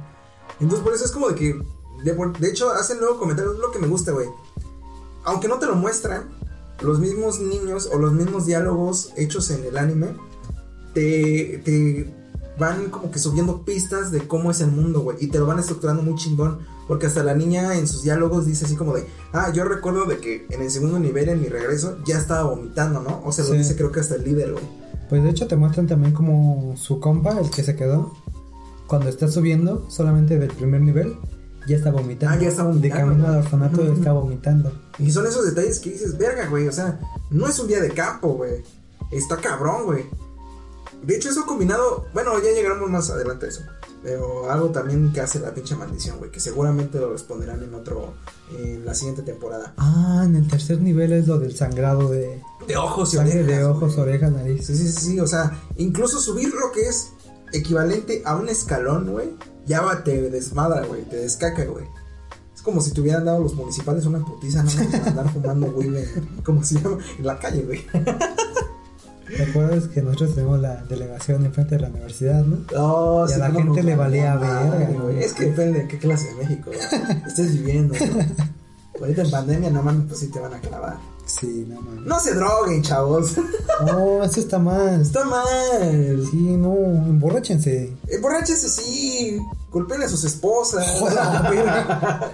[0.60, 1.60] Entonces, por eso es como de que.
[2.04, 3.58] De, hecho, hacen luego comentarios.
[3.58, 4.28] Lo que me gusta, güey.
[5.24, 6.30] Aunque no te lo muestran,
[6.80, 10.14] los mismos niños o los mismos diálogos hechos en el anime
[10.94, 12.12] te, te
[12.56, 15.16] van como que subiendo pistas de cómo es el mundo, güey.
[15.20, 16.60] Y te lo van estructurando muy chingón.
[16.88, 20.18] Porque hasta la niña en sus diálogos dice así como de, ah, yo recuerdo de
[20.18, 23.22] que en el segundo nivel, en mi regreso, ya estaba vomitando, ¿no?
[23.24, 24.64] O sea, lo dice creo que hasta el líder, güey.
[25.08, 28.14] Pues de hecho te muestran también como su compa, el que se quedó,
[28.86, 31.16] cuando está subiendo solamente del primer nivel,
[31.68, 32.36] ya está vomitando.
[32.36, 32.82] Ah, ya está vomitando.
[32.96, 33.92] De camino al orfanato Ujú.
[33.92, 34.72] está vomitando.
[34.98, 36.66] Y son esos detalles que dices, verga, güey.
[36.66, 36.98] O sea,
[37.30, 38.62] no es un día de campo, güey.
[39.10, 40.04] Está cabrón, güey.
[41.02, 42.06] De hecho, eso combinado.
[42.14, 43.62] Bueno, ya llegaremos más adelante a eso.
[44.02, 46.30] Pero algo también que hace la pinche maldición, güey.
[46.30, 48.14] Que seguramente lo responderán en otro.
[48.56, 49.74] En la siguiente temporada.
[49.78, 53.46] Ah, en el tercer nivel es lo del sangrado de De ojos y orejas.
[53.46, 54.08] de ojos, güey.
[54.08, 54.66] orejas, nariz.
[54.66, 55.20] Sí, sí, sí, sí.
[55.20, 57.12] O sea, incluso subir lo que es
[57.52, 59.30] equivalente a un escalón, güey.
[59.66, 61.02] Ya va, te desmadra, güey.
[61.08, 61.84] Te descaca, güey.
[62.54, 65.88] Es como si te hubieran dado los municipales una putiza, no por andar fumando, güey,
[65.88, 66.98] en- ¿cómo se llama?
[67.18, 67.84] En la calle, güey.
[69.36, 72.58] ¿Te acuerdas que nosotros tenemos la delegación enfrente de la universidad, no?
[72.72, 75.22] No, Y a la gente le valía verga, güey.
[75.22, 76.70] Es que depende de qué clase de México
[77.26, 79.00] estés viviendo, ¿no?
[79.00, 80.96] Ahorita en pandemia, no mames, pues sí te van a clavar.
[81.24, 82.04] Sí, no mames.
[82.04, 83.36] No se droguen, chavos.
[83.86, 85.00] No, eso está mal.
[85.00, 86.24] Está mal.
[86.30, 87.92] Sí, no, emborráchense.
[88.06, 89.40] Emborráchense, sí.
[89.70, 90.86] Golpeen a sus esposas.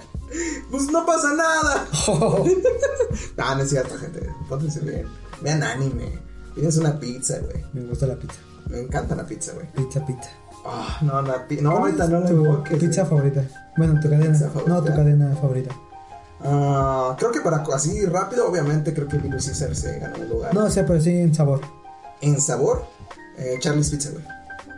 [0.71, 1.87] Pues no pasa nada.
[2.07, 4.29] no, no es cierto, gente.
[4.47, 5.07] Pónganse bien.
[5.41, 6.28] Vean anime.
[6.59, 7.65] Pídense una pizza, güey.
[7.73, 8.39] Me gusta la pizza.
[8.69, 9.67] Me encanta la pizza, güey.
[9.73, 10.29] Pizza, pizza.
[10.67, 12.27] Ah, no, la pi- No, ¿Cuál ahorita no la
[12.65, 13.45] tu pizza favorita?
[13.77, 14.33] Bueno, tu cadena.
[14.33, 14.71] Pizza favorita.
[14.75, 15.75] No, tu cadena favorita.
[16.41, 20.55] Ah, creo que para así rápido, obviamente, creo que Little Caesar se ganó un lugar.
[20.55, 21.61] No, o sea, pero sí en sabor.
[22.21, 22.85] En sabor,
[23.37, 24.25] eh, Charlie's Pizza, güey.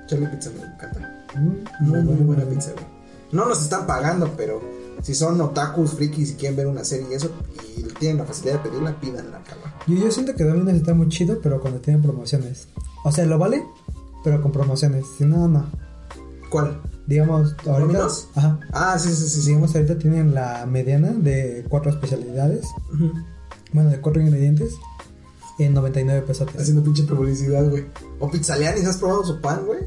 [0.07, 1.25] Charlie's Pizza me encanta.
[1.35, 2.85] Mm, Muy, muy buena pizza, güey.
[3.33, 4.61] No nos están pagando, pero
[5.02, 7.30] si son otakus, frikis y quieren ver una serie y eso,
[7.76, 9.72] y tienen la facilidad de pedirla, pídanla, cabrón.
[9.86, 12.68] Yo, yo siento que Domino's está muy chido, pero cuando tienen promociones.
[13.04, 13.64] O sea, lo vale,
[14.22, 15.06] pero con promociones.
[15.16, 15.66] Si no, no.
[16.50, 16.80] ¿Cuál?
[17.06, 17.78] Digamos, ahorita.
[17.80, 18.28] ¿Domino's?
[18.34, 18.60] Ajá.
[18.72, 19.46] Ah, sí, sí, sí.
[19.46, 22.66] Digamos, ahorita tienen la mediana de cuatro especialidades.
[23.72, 24.74] Bueno, de cuatro ingredientes.
[25.58, 26.48] En 99 pesos.
[26.58, 27.86] Haciendo pinche publicidad, güey.
[28.18, 29.80] O Pizzalianis, ¿has probado su pan, güey?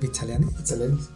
[0.00, 0.46] Pizzaliani.
[0.46, 1.08] Pizzalianis.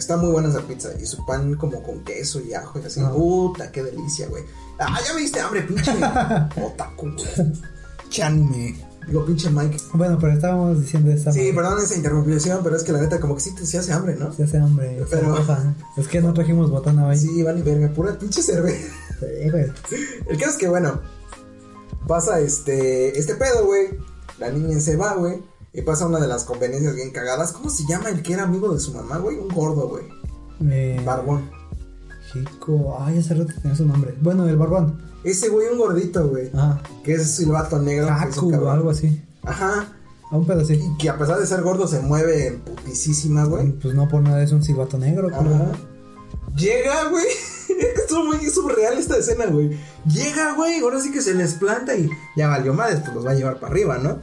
[0.00, 0.88] Está muy buena esa pizza.
[0.98, 3.00] Y su pan como con queso y ajo y así.
[3.04, 3.10] Ah.
[3.10, 4.42] Puta, qué delicia, güey.
[4.78, 5.90] Ah, ya me diste hambre, pinche.
[6.56, 7.52] Otaku, güey.
[8.08, 8.82] Che anime.
[9.06, 9.76] Digo, pinche Mike.
[9.92, 11.32] Bueno, pero estábamos diciendo esta.
[11.32, 13.92] Sí, perdón esa interrupción, pero es que la neta como que sí te sí hace
[13.92, 14.32] hambre, ¿no?
[14.32, 15.04] Se hace hambre.
[15.10, 15.36] Pero-.
[15.98, 17.18] Es que no trajimos botana hoy.
[17.18, 18.94] Sí, vale verga, pura pinche cerveza.
[19.20, 19.66] Sí, güey.
[20.30, 20.98] El caso es que, bueno,
[22.06, 23.98] pasa este, este pedo, güey.
[24.38, 25.42] La niña se va, güey.
[25.72, 27.52] Y pasa una de las conveniencias bien cagadas.
[27.52, 29.36] ¿Cómo se llama el que era amigo de su mamá, güey?
[29.38, 30.04] Un gordo, güey.
[30.68, 31.48] Eh, Barbón.
[32.32, 32.96] Chico.
[33.00, 34.14] Ay, hace rato tenía su nombre.
[34.20, 35.00] Bueno, el barbón.
[35.24, 36.50] Ese güey, un gordito, güey.
[36.54, 36.80] Ah.
[37.04, 38.08] Que es silbato negro.
[38.08, 39.22] Haku o algo así.
[39.42, 39.96] Ajá.
[40.30, 40.74] A un así.
[40.74, 43.72] Y que a pesar de ser gordo se mueve en putisísima, güey.
[43.72, 45.72] Pues no por nada es un silbato negro, Ajá.
[46.56, 47.26] Llega, güey.
[47.96, 49.78] Esto muy surreal esta escena, güey.
[50.06, 50.80] Llega, güey.
[50.80, 53.60] Ahora sí que se les planta y ya valió madres, pues los va a llevar
[53.60, 54.18] para arriba, ¿no?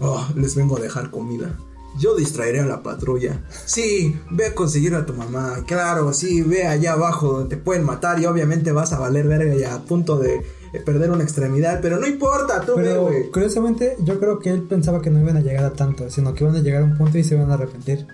[0.00, 1.56] Oh, les vengo a dejar comida.
[1.98, 3.40] Yo distraeré a la patrulla.
[3.64, 5.64] Sí, ve a conseguir a tu mamá.
[5.66, 9.54] Claro, sí, ve allá abajo donde te pueden matar y obviamente vas a valer verga
[9.54, 11.80] y a punto de eh, perder una extremidad.
[11.80, 15.40] Pero no importa, tú Pero curiosamente, yo creo que él pensaba que no iban a
[15.40, 17.54] llegar a tanto, sino que iban a llegar a un punto y se iban a
[17.54, 18.06] arrepentir.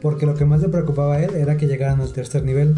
[0.00, 2.74] Porque lo que más le preocupaba a él era que llegaran al tercer nivel,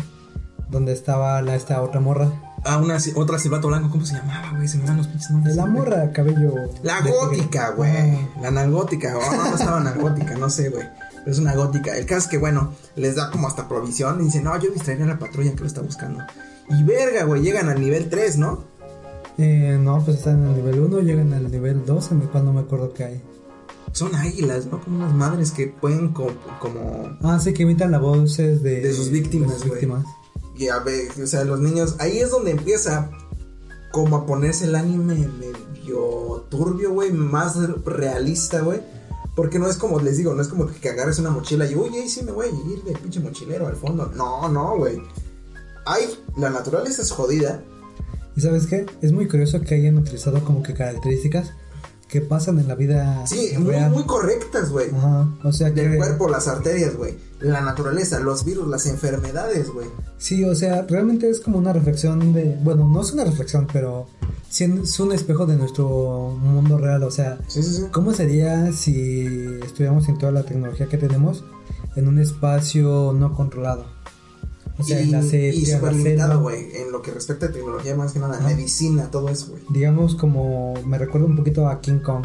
[0.70, 2.53] donde estaba la, esta otra morra.
[2.64, 4.66] Ah, una, otra silbato blanco, ¿cómo se llamaba, güey?
[4.68, 5.54] Se me dan los pinches nombres.
[5.56, 6.54] La morra, cabello.
[6.82, 7.76] La gótica, tigre.
[7.76, 8.10] güey.
[8.36, 9.16] Ah, La nalgótica.
[9.18, 10.84] Oh, no, estaba nalgótica, no sé, güey.
[11.18, 11.96] Pero es una gótica.
[11.96, 14.20] El caso es que, bueno, les da como hasta provisión.
[14.20, 16.22] Y dicen, no, yo distraeré a la patrulla que lo está buscando.
[16.70, 18.64] Y verga, güey, llegan al nivel 3, ¿no?
[19.36, 22.44] eh, no, pues están en el nivel 1, llegan al nivel 2, en el cual
[22.46, 23.22] no me acuerdo qué hay.
[23.92, 24.80] Son águilas, ¿no?
[24.80, 27.10] Como unas madres que pueden co- como...
[27.22, 29.80] Ah, sí, que imitan las voces de, De sus víctimas, güey.
[30.56, 31.96] Y a ver, o sea, los niños...
[31.98, 33.10] Ahí es donde empieza
[33.92, 37.12] como a ponerse el anime medio turbio, güey.
[37.12, 38.80] Más realista, güey.
[39.34, 42.08] Porque no es como, les digo, no es como que agarres una mochila y, oye,
[42.08, 44.10] sí me voy a ir de pinche mochilero al fondo.
[44.14, 45.02] No, no, güey.
[45.86, 46.04] Ay,
[46.36, 47.62] la naturaleza es jodida.
[48.36, 48.86] ¿Y sabes qué?
[49.02, 51.52] Es muy curioso que hayan utilizado como que características
[52.08, 54.90] que pasan en la vida Sí, muy, muy correctas, güey.
[54.90, 55.96] Ajá, o sea Del que...
[55.98, 57.14] cuerpo, las arterias, güey.
[57.40, 59.86] La naturaleza, los virus, las enfermedades, güey.
[60.18, 62.56] Sí, o sea, realmente es como una reflexión de...
[62.62, 64.06] Bueno, no es una reflexión, pero
[64.48, 67.02] sí es un espejo de nuestro mundo real.
[67.02, 67.82] O sea, Sí, sí, sí.
[67.90, 69.26] ¿cómo sería si
[69.64, 71.44] estuviéramos en toda la tecnología que tenemos
[71.96, 73.93] en un espacio no controlado?
[74.78, 76.76] O sea, y, en la y selva, súper limitado, güey.
[76.76, 79.62] En lo que respecta a tecnología, más que nada, medicina, todo eso, güey.
[79.70, 80.74] Digamos como...
[80.86, 82.24] Me recuerda un poquito a King Kong.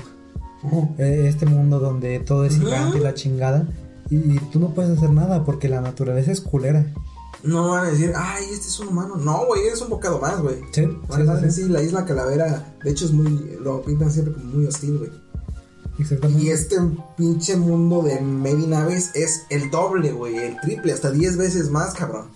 [0.97, 3.67] Eh, Este mundo donde todo es gigante y la chingada.
[4.09, 6.91] Y, y tú no puedes hacer nada porque la naturaleza es culera.
[7.43, 9.15] No van a decir, ay, este es un humano.
[9.15, 10.57] No, güey, es un bocado más, güey.
[10.71, 14.45] Sí, sí, sí, sí, la isla Calavera, de hecho es muy, lo pintan siempre como
[14.45, 15.11] muy hostil, güey.
[15.99, 16.43] Exactamente.
[16.43, 16.77] Y este
[17.17, 22.27] pinche mundo de medinaves es el doble, güey, el triple, hasta 10 veces más, cabrón.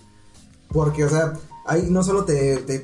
[0.74, 1.34] Porque, o sea,
[1.64, 2.80] ahí no solo te, te,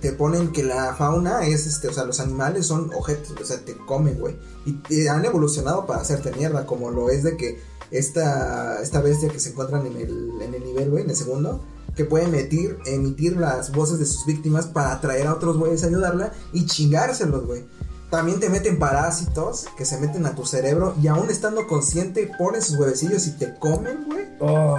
[0.00, 3.62] te, ponen que la fauna es, este, o sea, los animales son objetos, o sea,
[3.62, 4.36] te comen, güey.
[4.64, 9.28] Y, y han evolucionado para hacerte mierda, como lo es de que esta, esta bestia
[9.28, 11.60] que se encuentran en el, en el nivel, güey, en el segundo,
[11.96, 15.88] que puede emitir, emitir las voces de sus víctimas para atraer a otros güeyes a
[15.88, 17.64] ayudarla y chingárselos, güey.
[18.08, 22.62] También te meten parásitos que se meten a tu cerebro y aún estando consciente ponen
[22.62, 24.26] sus huevecillos y te comen, güey.
[24.40, 24.78] Oh.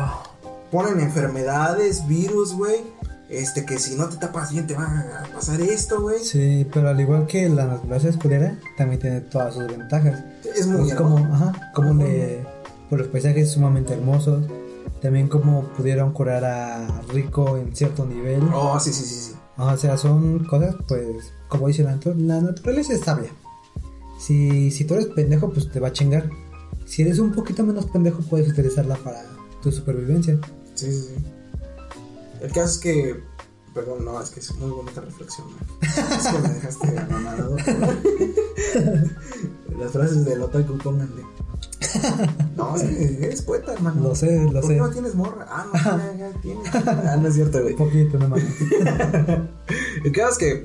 [0.71, 2.77] Ponen enfermedades, virus, güey.
[3.29, 6.19] Este, que si no te tapas bien te va a pasar esto, güey.
[6.23, 10.21] Sí, pero al igual que la naturaleza es culera, también tiene todas sus ventajas.
[10.55, 12.45] Es muy Es como, ajá, como le,
[12.89, 14.43] por los paisajes sumamente hermosos,
[15.01, 18.41] también como pudieron curar a Rico en cierto nivel.
[18.53, 19.35] Oh, sí, sí, sí, sí.
[19.57, 23.29] O sea, son cosas, pues, como dice la, natu- la naturaleza es sabia.
[24.19, 26.29] Si, si tú eres pendejo, pues te va a chingar.
[26.85, 29.23] Si eres un poquito menos pendejo, puedes utilizarla para
[29.61, 30.37] tu supervivencia.
[30.81, 31.15] Sí, sí, sí.
[32.41, 33.23] El caso es que.
[33.73, 35.59] Perdón, no, es que es muy bonita reflexión, güey.
[36.17, 37.55] Es que me dejaste anonadado.
[39.79, 41.23] Las frases del otaku, pónganle.
[42.57, 44.01] No, es que eres poeta, hermano.
[44.09, 44.67] Lo sé, lo ¿Por sé.
[44.75, 45.45] qué no tienes morra?
[45.49, 46.75] Ah, no, ya, ya tienes.
[46.75, 47.73] Ah, no es cierto, güey.
[47.73, 48.41] Un poquito nomás.
[50.03, 50.63] El caso es que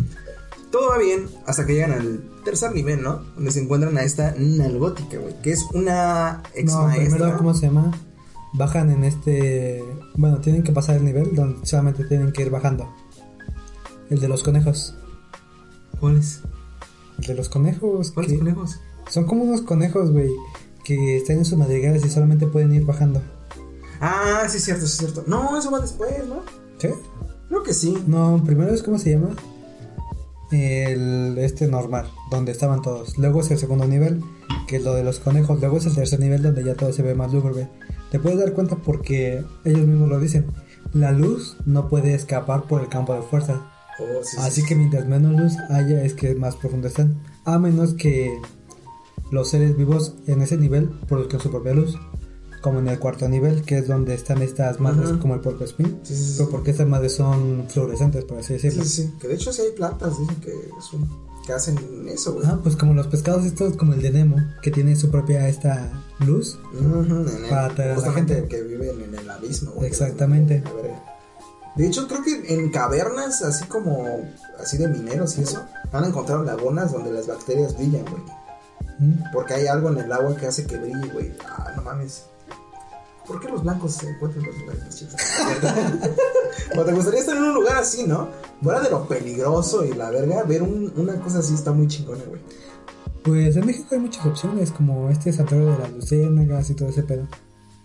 [0.73, 3.19] todo va bien hasta que llegan al tercer nivel, ¿no?
[3.37, 5.41] Donde se encuentran a esta nalgótica, güey.
[5.43, 7.17] Que es una ex No, maestra.
[7.19, 7.93] primero, ¿cómo se llama?
[8.57, 9.85] Bajan en este...
[10.15, 12.89] Bueno, tienen que pasar el nivel donde solamente tienen que ir bajando.
[14.11, 14.95] El de los conejos.
[16.01, 16.41] ¿Cuáles?
[17.19, 18.13] El de los conejos.
[18.13, 18.81] ¿Cuáles que- conejos?
[19.11, 20.31] Son como unos conejos, güey,
[20.85, 23.23] que están en sus madrigales y solamente pueden ir bajando.
[24.01, 25.25] Ah, sí, es cierto, sí, es cierto.
[25.27, 26.41] No, eso va después, ¿no?
[26.79, 26.89] ¿Sí?
[27.49, 27.97] Creo que sí.
[28.07, 29.31] No, primero es cómo se llama.
[30.51, 33.19] El este normal, donde estaban todos.
[33.19, 34.23] Luego es el segundo nivel,
[34.69, 35.61] que es lo de los conejos.
[35.61, 37.69] Luego es el tercer nivel, donde ya todo se ve más lúgubre.
[38.11, 40.47] Te puedes dar cuenta porque ellos mismos lo dicen.
[40.93, 43.71] La luz no puede escapar por el campo de fuerza.
[43.99, 44.67] Oh, sí, sí, Así sí.
[44.67, 47.21] que mientras menos luz haya, es que más profundo están.
[47.45, 48.31] A menos que
[49.31, 51.99] los seres vivos en ese nivel produzcan su propia luz.
[52.63, 56.01] Como en el cuarto nivel, que es donde están estas madres como el porco espín.
[56.03, 56.35] Sí.
[56.39, 58.85] Pero porque estas madres son fluorescentes, por así Sí, decirlo.
[58.85, 59.13] sí, sí.
[59.21, 61.09] Que de hecho sí hay plantas, dicen que, es un-
[61.47, 62.47] que hacen eso, güey.
[62.47, 65.91] Ah, pues como los pescados estos, como el de Nemo, que tiene su propia esta
[66.21, 66.59] luz.
[66.79, 67.11] En
[67.45, 68.47] el- Para atraer a la gente.
[68.49, 69.87] que viven en el abismo, güey.
[69.89, 70.63] Exactamente.
[70.67, 70.93] A ver,
[71.77, 74.07] De hecho, creo que en cavernas, así como,
[74.59, 78.23] así de mineros y eso, han encontrado lagunas donde las bacterias brillan, güey.
[78.99, 79.25] Mm.
[79.33, 81.35] Porque hay algo en el agua que hace que brille, güey.
[81.47, 82.25] Ah, no mames.
[83.27, 85.15] ¿Por qué los blancos se encuentran en los lugares más chidos?
[86.79, 88.29] o te gustaría estar en un lugar así, ¿no?
[88.63, 92.23] Fuera de lo peligroso y la verga, ver un- una cosa así está muy chingona,
[92.29, 92.41] güey.
[93.23, 97.03] Pues en México hay muchas opciones, como este santuario de las luciérnagas y todo ese
[97.03, 97.27] pedo.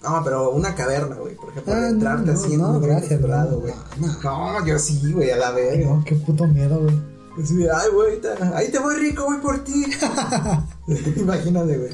[0.04, 1.36] No, pero una caverna, güey.
[1.36, 3.74] Por ejemplo, Ah, entrarte no, así en no, un lugar gracias, no, güey.
[4.00, 4.08] no.
[4.24, 5.90] No, yo sí, güey, a la verga.
[5.90, 6.96] No, qué puto miedo, güey.
[7.42, 8.20] Así de, ay, güey,
[8.56, 9.86] ahí te voy rico, voy por ti.
[11.18, 11.92] Imagínate, güey.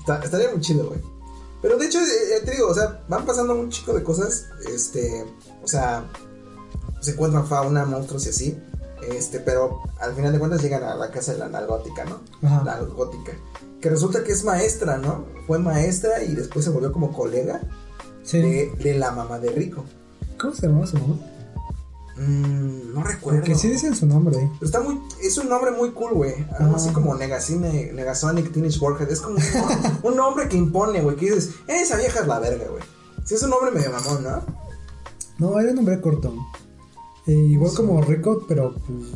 [0.00, 1.00] Está- estaría muy chido, güey.
[1.62, 4.46] Pero de hecho, eh, eh, te digo, o sea, van pasando un chico de cosas.
[4.68, 5.24] Este,
[5.62, 6.04] o sea,
[7.00, 8.58] se encuentran fauna, monstruos y así.
[9.08, 12.20] Este, pero al final de cuentas llegan a la casa de la nalgótica, ¿no?
[12.46, 12.62] Ajá.
[12.64, 13.32] La nalgótica.
[13.80, 15.24] Que resulta que es maestra, ¿no?
[15.46, 17.60] Fue maestra y después se volvió como colega
[18.22, 18.38] Sí.
[18.40, 19.84] de, de la mamá de Rico.
[20.40, 21.16] ¿Cómo se llama su mamá?
[22.16, 23.40] Mm, no recuerdo.
[23.40, 24.36] Porque sí dicen su nombre.
[24.58, 26.34] Pero está muy, es un nombre muy cool, güey.
[26.58, 26.76] Algo Ah.
[26.76, 29.10] así como Negacine, Negasonic Teenage Warhead.
[29.10, 31.16] Es como un, un nombre que impone, güey.
[31.16, 32.82] Que dices, esa vieja es la verga, güey.
[33.24, 34.42] Sí, es un nombre medio mamón, ¿no?
[35.38, 36.34] No, era un nombre corto.
[37.26, 39.08] Eh, igual como Rico, pero pues...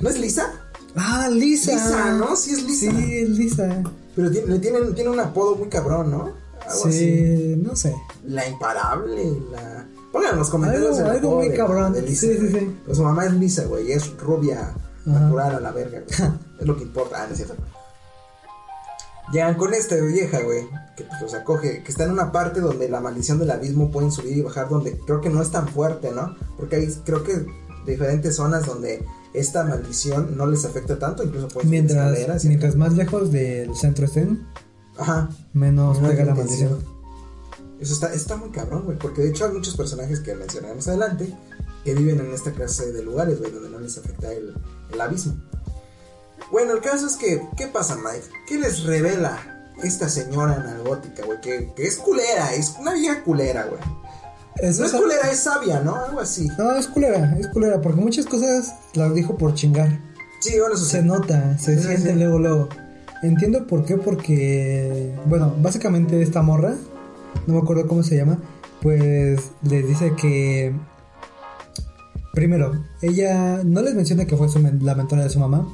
[0.00, 0.52] ¿No es Lisa?
[0.94, 1.72] Ah, Lisa.
[1.72, 2.36] Lisa, ¿no?
[2.36, 2.90] Sí es Lisa.
[2.90, 3.82] Sí, es Lisa.
[4.14, 6.32] Pero tiene, le tienen, tiene un apodo muy cabrón, ¿no?
[6.68, 6.92] Algo así.
[6.98, 7.94] Sí, no sé.
[8.24, 9.86] La imparable, la...
[10.12, 11.92] Pongan en los comentarios Algo- el algo muy de- cabrón.
[11.92, 12.76] de Lisa, Sí, sí, sí.
[12.86, 14.74] Pues su mamá es Lisa, güey, es rubia Ajá.
[15.06, 16.30] natural a la verga, güey.
[16.60, 17.22] es lo que importa.
[17.22, 17.54] Ah, no es cierto.
[19.32, 20.66] Llegan con esta vieja, güey,
[20.96, 24.10] que pues los acoge, que está en una parte donde la maldición del abismo pueden
[24.10, 26.34] subir y bajar, donde creo que no es tan fuerte, ¿no?
[26.56, 27.44] Porque hay, creo que
[27.86, 32.94] diferentes zonas donde esta maldición no les afecta tanto, incluso pueden escaleras Mientras, mientras más
[32.94, 34.46] lejos del centro estén,
[34.96, 35.28] Ajá.
[35.52, 36.97] menos Menos pega la maldición.
[37.80, 41.32] Eso está, está muy cabrón, güey, porque de hecho hay muchos personajes que mencionaremos adelante
[41.84, 44.54] que viven en esta clase de lugares, güey, donde no les afecta el,
[44.92, 45.34] el abismo.
[46.50, 48.26] Bueno, el caso es que, ¿qué pasa, Mike?
[48.48, 51.40] ¿Qué les revela esta señora analgótica, güey?
[51.40, 53.80] Que, que es culera, es una vieja culera, güey.
[54.56, 55.94] Eso No es es- culera, es sabia, ¿no?
[55.94, 56.48] Algo así.
[56.58, 60.00] No, es culera, es culera, porque muchas cosas las dijo por chingar.
[60.40, 61.06] Sí, bueno, eso Se sí.
[61.06, 62.18] nota, se Sí, siente sí.
[62.18, 62.68] luego, luego.
[63.22, 66.74] Entiendo por qué, porque, bueno, básicamente esta morra,
[67.46, 68.38] no me acuerdo cómo se llama,
[68.82, 70.72] pues les dice que,
[72.32, 75.66] primero, ella no les menciona que fue su men- la mentora de su mamá,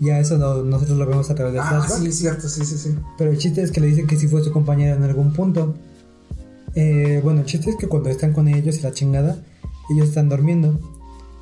[0.00, 2.78] ya eso lo- nosotros lo vemos a través de Ah, flashback, sí, cierto, sí, sí,
[2.78, 2.94] sí.
[3.16, 5.74] pero el chiste es que le dicen que sí fue su compañera en algún punto.
[6.74, 9.42] Eh, bueno, el chiste es que cuando están con ellos y la chingada,
[9.90, 10.78] ellos están durmiendo.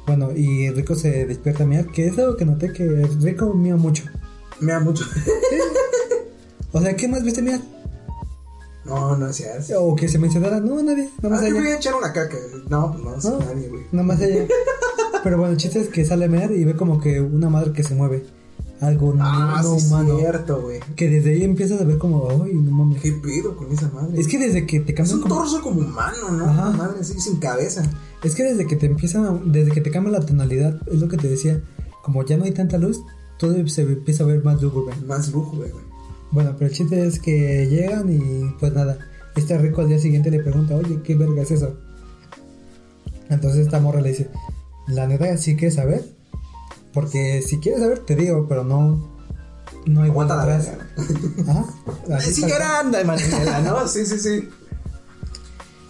[0.06, 2.86] Bueno, y Rico se despierta a mirar, que es algo que noté que
[3.20, 4.04] Rico mía mucho.
[4.60, 5.04] Me da mucho.
[6.72, 7.60] O sea, ¿qué más viste mirar?
[8.86, 9.82] No, no es cierto.
[9.84, 12.36] O que se mencionara, no, nadie, nada más Ah, yo voy a echar una caca.
[12.68, 13.38] No, pues no, No.
[13.44, 13.82] nadie, güey.
[13.92, 14.46] Nada más ella.
[15.22, 17.72] Pero bueno, el chiste es que sale a mirar y ve como que una madre
[17.72, 18.24] que se mueve.
[18.80, 20.18] Algo no, Ah, no sí, humano.
[20.18, 20.80] cierto, güey.
[20.96, 23.00] Que desde ahí empiezas a ver como, ay, no mames.
[23.00, 24.20] ¿Qué pedo con esa madre?
[24.20, 26.44] Es que desde que te Es cambian un como- torso como humano, ¿no?
[26.44, 26.68] Ajá.
[26.68, 27.82] Una madre así, sin cabeza.
[28.22, 31.08] Es que desde que te empiezan, a- desde que te cambia la tonalidad, es lo
[31.08, 31.62] que te decía,
[32.04, 33.00] como ya no hay tanta luz,
[33.38, 34.94] todo se empieza a ver más lúgubre.
[35.06, 35.70] Más lujo, güey.
[36.30, 38.98] Bueno, pero el chiste es que llegan y pues nada,
[39.36, 41.76] este rico al día siguiente le pregunta, oye, ¿qué verga es eso?
[43.28, 44.30] Entonces esta morra le dice,
[44.88, 46.04] la neta, ¿sí quieres saber?
[46.92, 49.16] Porque si quieres saber, te digo, pero no,
[49.86, 51.66] no hay Aguanta vuelta la atrás.
[52.12, 53.86] así Sí, grande, Marinela, ¿no?
[53.86, 54.48] Sí, sí, sí.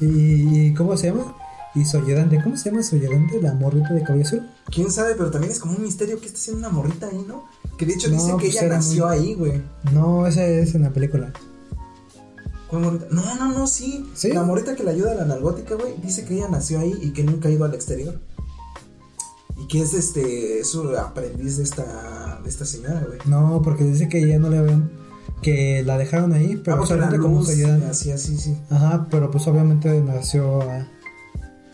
[0.01, 1.35] ¿Y, cómo se llama?
[1.75, 3.41] Y Soyedante, ¿cómo se llama Soyedante?
[3.41, 4.51] La morrita de cabello azul.
[4.71, 7.45] Quién sabe, pero también es como un misterio que está haciendo una morrita ahí, ¿no?
[7.77, 9.63] Que de hecho No, dice que pues ella nació muy- ahí, güey.
[9.93, 11.33] No, esa es en la película.
[12.69, 13.07] ¿Cuál morrita?
[13.11, 14.09] No, no, no, sí.
[14.15, 14.33] ¿Sí?
[14.33, 17.11] La morrita que le ayuda a la analgótica, güey, dice que ella nació ahí y
[17.13, 18.19] que nunca ha ido al exterior.
[19.59, 23.19] Y que es este, es su aprendiz de esta, de esta señora, güey.
[23.27, 24.91] No, porque dice que ya no le ven,
[25.43, 27.87] que la dejaron ahí, pero Ah, solamente como luz, Soyedante.
[27.87, 28.57] así, así, sí.
[28.71, 30.89] Ajá, pero pues obviamente nació a...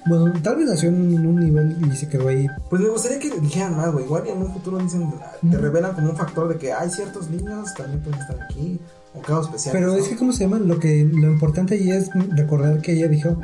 [0.07, 2.47] Bueno, tal vez nació en un nivel y se quedó ahí.
[2.69, 4.05] Pues me gustaría que dijeran más, güey.
[4.05, 5.13] Igual y en un futuro dicen,
[5.49, 8.81] te revelan como un factor de que hay ciertos niños también pueden estar aquí.
[9.15, 9.81] O casos especiales.
[9.81, 9.99] Pero ¿no?
[9.99, 10.59] es que, ¿cómo se llama?
[10.59, 13.37] Lo que lo importante ahí es recordar que ella dijo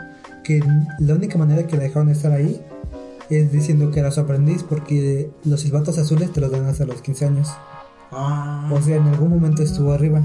[0.42, 0.62] que
[0.98, 2.60] la única manera que la dejaron estar ahí
[3.30, 7.02] es diciendo que era su aprendiz porque los silbatos azules te los dan hasta los
[7.02, 7.48] 15 años.
[8.10, 10.22] Ah, O sea, en algún momento estuvo arriba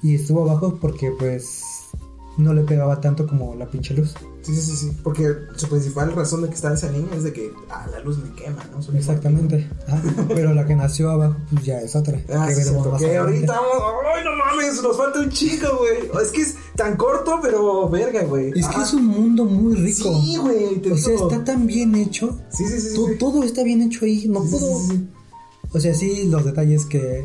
[0.00, 1.62] y estuvo abajo porque pues
[2.38, 4.14] no le pegaba tanto como la pinche luz.
[4.42, 4.96] sí, sí, sí, sí.
[5.02, 8.18] Porque su principal razón de que está esa niña es de que, ah, la luz
[8.18, 8.80] me quema, ¿no?
[8.80, 9.68] Soy Exactamente.
[9.86, 12.18] Ajá, Pero la que nació abajo pues ya es otra.
[12.32, 13.82] Ah, que sí, ahorita vamos.
[14.16, 14.82] ¡Ay, no mames!
[14.82, 16.22] Nos falta un chico, güey.
[16.22, 18.50] Es que es tan corto, pero verga, güey.
[18.58, 20.18] Es que Ah, es un mundo muy rico.
[20.22, 20.80] Sí, güey.
[20.92, 22.38] O sea, está tan bien hecho.
[22.50, 22.90] Sí, sí, sí.
[22.90, 23.14] sí, To- sí.
[23.18, 24.26] Todo está bien hecho ahí.
[24.28, 24.78] No puedo.
[25.72, 27.24] O sea, sí, los detalles que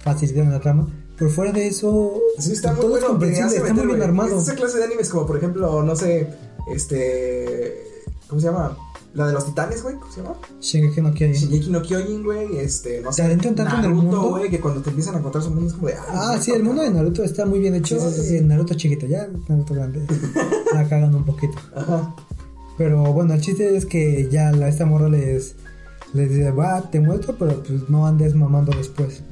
[0.00, 0.88] facilitan la trama.
[1.18, 3.06] Pero fuera de eso, Sí, está muy todo bueno.
[3.06, 4.36] es comprensible, te está muy bien armado.
[4.36, 6.28] Es esa clase de animes como, por ejemplo, no sé,
[6.72, 7.84] este...
[8.28, 8.76] ¿Cómo se llama?
[9.14, 9.96] La de los titanes, güey.
[9.96, 10.34] ¿Cómo se llama?
[10.60, 11.34] Shingeki no Kyojin.
[11.34, 12.58] Shingeki no Kyojin, güey.
[12.58, 13.22] Este, no Te sé.
[13.22, 14.28] adentran tanto en el Naruto, mundo.
[14.30, 15.94] güey, que cuando te empiezan a contar su mundo es como de...
[16.08, 17.98] Ah, sí, el mundo de Naruto está muy bien hecho.
[18.10, 20.04] Sí, sí, Naruto chiquito, ya Naruto grande.
[20.74, 21.56] la cagan un poquito.
[21.74, 22.14] Ajá.
[22.76, 25.56] Pero bueno, el chiste es que ya la, esta morra les,
[26.12, 29.22] les dice, va, te muestro, pero pues no andes mamando después.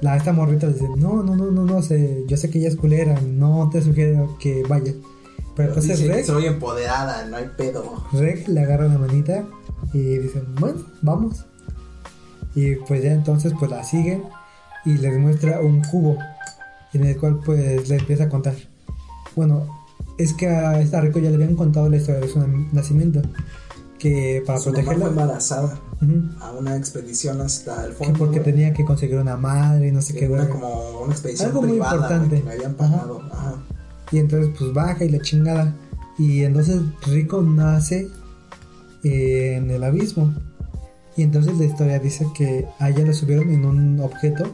[0.00, 2.68] La esta morrita les dice, no, no, no, no, no, sé, yo sé que ella
[2.68, 4.94] es culera, no te sugiero que vayas.
[5.56, 8.04] Pero entonces Dice que Reg, soy empoderada, no hay pedo.
[8.12, 9.44] Reg le agarra la manita
[9.92, 11.44] y dicen, bueno, vamos.
[12.54, 14.22] Y pues ya entonces pues la siguen
[14.84, 16.16] y les muestra un cubo
[16.92, 18.54] en el cual pues le empieza a contar.
[19.34, 19.66] Bueno,
[20.16, 22.40] es que a esta Rico ya le habían contado la historia de su
[22.72, 23.22] nacimiento.
[23.98, 25.06] Que para Su mamá fue protegerla...
[25.22, 25.78] embarazada
[26.40, 28.18] a una expedición hasta el que fondo.
[28.18, 28.52] porque güey.
[28.52, 31.62] tenía que conseguir una madre y no sé Que qué, era como una expedición Algo
[31.62, 32.42] muy importante.
[32.44, 33.20] le habían pagado.
[33.32, 33.54] Ajá.
[34.12, 35.74] Y entonces pues baja y la chingada.
[36.18, 38.08] Y entonces Rico nace
[39.04, 40.32] eh, en el abismo.
[41.16, 44.44] Y entonces la historia dice que a ella lo subieron en un objeto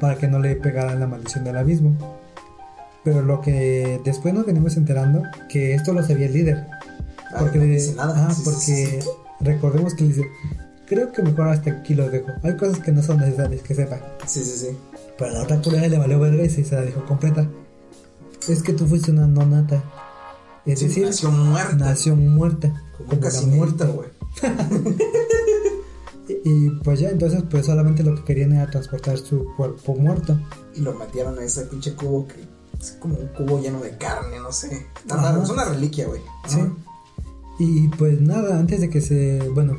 [0.00, 1.96] para que no le pegara la maldición del abismo.
[3.02, 6.66] Pero lo que después nos venimos enterando, que esto lo sabía el líder.
[7.38, 8.26] Porque, no dice nada.
[8.28, 8.98] ah, Sí, porque sí,
[9.40, 10.26] recordemos que le dice,
[10.86, 12.28] creo que mejor hasta aquí lo dejo.
[12.42, 14.00] Hay cosas que no son necesarias que sepa.
[14.26, 14.76] Sí, sí, sí.
[15.18, 17.48] Pero la otra culera le valió verga y se la dejó completa.
[18.48, 19.82] Es que tú fuiste una nonata.
[20.66, 21.74] Es Sí, decir, nació muerta.
[21.76, 22.68] nació muerta.
[22.96, 24.08] Como Como casi muerta, güey.
[26.26, 30.38] Y, y pues ya, entonces pues solamente lo que querían era transportar su cuerpo muerto.
[30.74, 32.36] Y lo metieron a ese pinche cubo que
[32.80, 34.86] es como un cubo lleno de carne, no sé.
[35.06, 36.22] Raro, es una reliquia, güey.
[36.48, 36.60] Sí.
[37.58, 39.48] Y pues nada, antes de que se.
[39.50, 39.76] Bueno,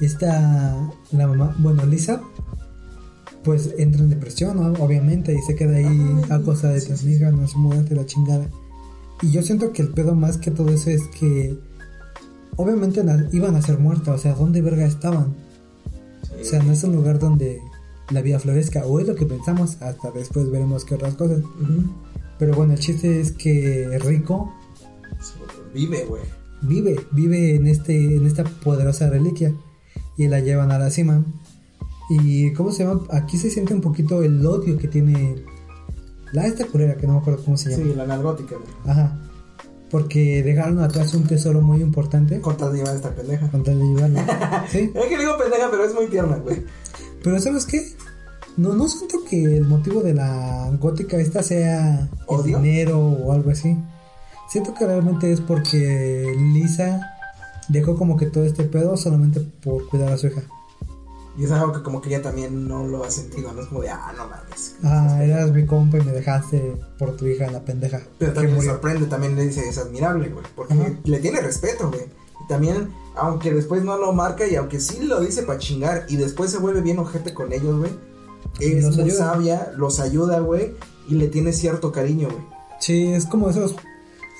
[0.00, 0.90] esta.
[1.12, 1.54] La mamá.
[1.58, 2.22] Bueno, Lisa.
[3.44, 4.84] Pues entra en depresión, ¿no?
[4.84, 8.48] obviamente, y se queda ahí a cosa de tus amigas, no se muerte la chingada.
[9.22, 11.56] Y yo siento que el pedo más que todo eso es que.
[12.58, 15.36] Obviamente iban a ser muertas, o sea, ¿dónde verga estaban?
[16.40, 17.60] O sea, no es un lugar donde
[18.10, 21.42] la vida florezca, o es lo que pensamos, hasta después veremos qué otras cosas.
[22.38, 24.54] Pero bueno, el chiste es que Rico
[25.74, 26.22] Vive, güey.
[26.62, 29.52] Vive, vive en este, en esta poderosa reliquia
[30.16, 31.24] y la llevan a la cima.
[32.08, 35.44] Y cómo se llama, aquí se siente un poquito el odio que tiene
[36.32, 37.82] la esta culera que no me acuerdo cómo se llama.
[37.82, 38.68] Sí, la narcótica, güey.
[38.86, 39.20] Ajá.
[39.90, 43.48] Porque dejaron atrás un tesoro muy importante Con tal de llevar esta pendeja.
[43.50, 44.20] con tal de llevarlo.
[44.70, 44.90] ¿Sí?
[44.94, 46.64] Es que digo pendeja, pero es muy tierna, güey.
[47.22, 47.92] Pero ¿sabes qué?
[48.56, 53.50] No, no siento que el motivo de la gótica esta sea el dinero o algo
[53.50, 53.76] así.
[54.48, 57.16] Siento que realmente es porque Lisa
[57.68, 60.42] dejó como que todo este pedo solamente por cuidar a su hija.
[61.38, 63.60] Y es algo que como que ella también no lo ha sentido, ¿no?
[63.60, 64.76] Es como de, ah, no mames.
[64.82, 68.00] Ah, eras mi compa y me dejaste por tu hija, la pendeja.
[68.18, 68.72] Pero también me murió.
[68.72, 70.46] sorprende, también le dice, es admirable, güey.
[70.54, 70.92] Porque Ajá.
[71.04, 72.04] le tiene respeto, güey.
[72.42, 76.16] Y también, aunque después no lo marca y aunque sí lo dice para chingar y
[76.16, 77.90] después se vuelve bien ojete con ellos, güey.
[78.58, 79.18] Es los muy ayuda.
[79.18, 80.74] sabia, los ayuda, güey.
[81.06, 82.44] Y le tiene cierto cariño, güey.
[82.80, 83.76] Sí, es como esos.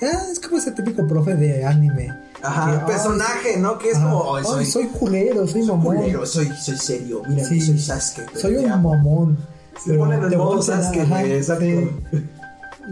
[0.01, 2.13] Ah, es como ese típico profe de anime.
[2.43, 3.77] Ajá, Que, personaje, ¿no?
[3.79, 5.95] Que es como, Ay, "Ay, soy, soy culero, soy mamón.
[5.97, 7.59] culero, soy, soy serio, mira, Sí.
[7.61, 8.37] soy Sasuke.
[8.37, 8.93] Soy un amo".
[8.93, 9.37] mamón.
[9.83, 11.65] Se ponen en te modo Sasuke, ajá, exacto.
[11.65, 11.89] sí.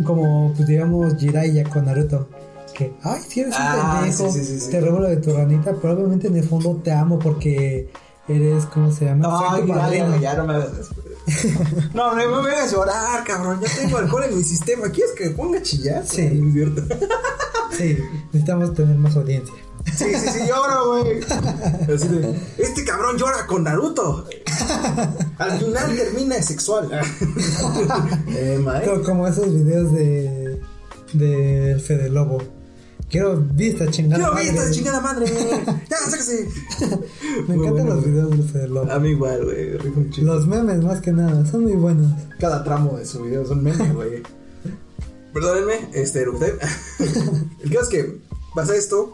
[0.03, 2.27] Como, pues digamos, Jiraiya con Naruto.
[2.73, 5.93] Que, ay, si eres Ah, un pendejo, sí, te robo lo de tu ranita, pero
[5.93, 7.89] obviamente en el fondo te amo porque
[8.27, 9.49] eres, ¿cómo se llama?
[9.49, 10.17] Soy mira, padrino.
[10.17, 10.71] ya, no me hagas.
[11.93, 13.59] No, no me voy a llorar, cabrón.
[13.61, 14.89] Ya tengo alcohol en mi sistema.
[14.89, 16.05] ¿Quieres que me ponga a chillar?
[16.05, 16.21] Sí.
[16.21, 16.83] es cierto.
[17.77, 17.97] Sí,
[18.31, 19.53] necesitamos tener más audiencia.
[19.95, 21.19] Sí, sí, sí, llora, güey.
[21.93, 24.27] Así de, este cabrón llora con Naruto.
[25.37, 26.89] Al final termina sexual.
[28.29, 28.63] eh,
[29.05, 30.61] Como esos videos de
[31.13, 32.41] del Fede Lobo.
[33.09, 34.29] Quiero vista chingada.
[34.29, 34.49] Vi madre.
[34.49, 35.25] esta chingada madre.
[35.89, 36.49] Ya, sáquese.
[37.47, 38.91] Me Muy encantan bueno, los videos del Fede Lobo.
[38.91, 39.77] A mí igual, güey.
[39.77, 40.33] rico un chingo.
[40.33, 42.11] Los memes más que nada, son muy buenos.
[42.39, 44.23] Cada tramo de su video es un meme, güey.
[45.33, 46.55] Perdónenme, este, erupté.
[47.63, 48.17] El caso es que
[48.55, 49.13] pasa esto.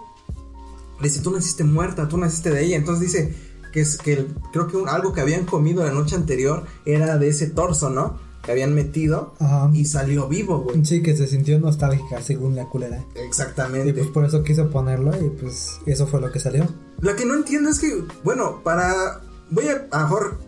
[1.01, 2.77] Le dice, tú naciste muerta, tú naciste de ella.
[2.77, 3.35] Entonces dice
[3.73, 7.17] que es que el- creo que un- algo que habían comido la noche anterior era
[7.17, 8.19] de ese torso, ¿no?
[8.43, 9.69] Que habían metido Ajá.
[9.73, 10.83] y salió vivo, güey.
[10.85, 13.03] Sí, que se sintió nostálgica según la culera.
[13.15, 13.93] Y Exactamente.
[13.93, 16.67] pues por eso quiso ponerlo y pues eso fue lo que salió.
[17.01, 19.21] Lo que no entiendo es que, bueno, para.
[19.51, 20.39] Voy a, mejor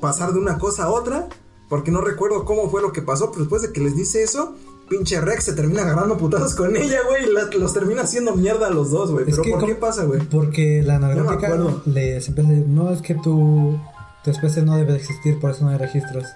[0.00, 1.28] pasar de una cosa a otra,
[1.68, 4.54] porque no recuerdo cómo fue lo que pasó, pero después de que les dice eso,
[4.90, 8.66] pinche Rex se termina agarrando putados con ella, güey, y la- los termina haciendo mierda
[8.66, 9.24] a los dos, güey.
[9.28, 10.20] Es Pero que ¿por qué pasa, güey?
[10.20, 11.80] Porque la narcótica acuerdo.
[11.86, 13.78] les empieza a decir, no, es que tu,
[14.24, 16.26] tu especie no debe de existir, por eso no hay registros.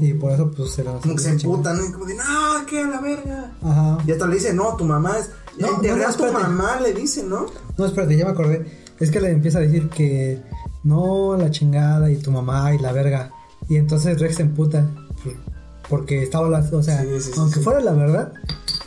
[0.00, 1.84] Y por eso pues se la Como que se emputan, ¿no?
[1.86, 3.52] Y como de, no, que la verga.
[3.62, 3.98] Ajá.
[4.06, 5.30] Y hasta le dice, no, tu mamá es.
[5.58, 7.46] No, No, no, a tu mamá, le dice, ¿no?
[7.76, 8.64] No, espérate, ya me acordé.
[9.00, 10.40] Es que le empieza a decir que
[10.84, 13.32] no, la chingada y tu mamá y la verga.
[13.68, 14.88] Y entonces Rex se emputa.
[15.24, 15.34] pues,
[15.88, 17.64] Porque estaba, las, o sea, Sí, sí, sí, aunque sí.
[17.64, 18.32] fuera la verdad,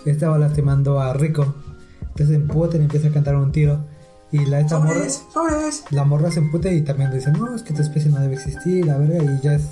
[0.06, 1.54] estaba lastimando a Rico.
[2.02, 3.84] Entonces se emputa y empieza a cantar un tiro.
[4.32, 7.74] Y la esta morra, Sobres, la morra se emputa y también dice, no, es que
[7.74, 9.22] tu especie no debe existir, la verga.
[9.24, 9.64] Y ya es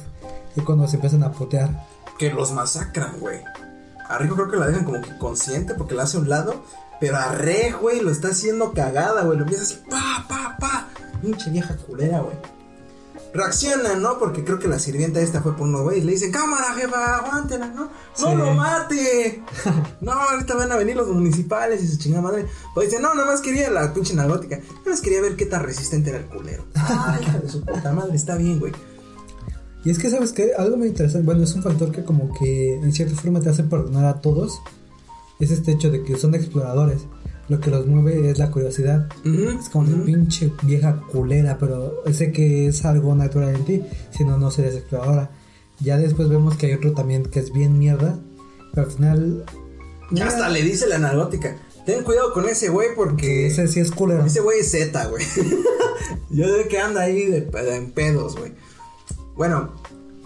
[0.55, 1.87] y cuando se empiezan a putear.
[2.17, 3.39] que los masacran, güey.
[4.07, 6.63] A Rico creo que la dejan como que consciente porque la hace a un lado.
[6.99, 9.37] Pero a Re, güey, lo está haciendo cagada, güey.
[9.37, 10.87] Lo empieza así, pa, pa, pa.
[11.21, 12.35] Pinche vieja culera, güey.
[13.33, 14.17] Reacciona, ¿no?
[14.17, 16.03] Porque creo que la sirvienta esta fue por unos güeyes.
[16.03, 17.89] Le dicen, cámara, jefa, aguántela, ¿no?
[18.19, 19.43] ¡No lo mate!
[20.01, 22.47] no, ahorita van a venir los municipales y su chingada madre.
[22.73, 24.57] Pues dice, no, nada más quería la pinche narcótica.
[24.57, 26.65] Nada más quería ver qué tan resistente era el culero.
[26.73, 28.73] Ay, hija de su puta madre, está bien, güey.
[29.85, 30.51] Y es que, ¿sabes qué?
[30.57, 33.63] Algo muy interesante, bueno, es un factor que como que en cierta forma te hace
[33.63, 34.61] perdonar a todos.
[35.39, 37.01] Es este hecho de que son exploradores.
[37.47, 39.09] lo que los mueve es la curiosidad.
[39.25, 40.03] Ujú, Es como de ujú.
[40.05, 43.81] pinche vieja culera, pero sé que es algo natural en ti,
[44.15, 45.31] si no, no serías exploradora.
[45.79, 48.19] Ya después vemos que hay otro también que es bien mierda,
[48.73, 49.45] pero al final...
[50.11, 51.55] Ya hasta le dice la analótica.
[51.87, 54.25] Ten cuidado con ese güey Que porque ese sí es culero.
[54.25, 55.23] ese güey es Z, güey.
[56.29, 58.51] Yo sé que anda ahí de, de- en pedos, güey.
[59.39, 59.69] Bueno,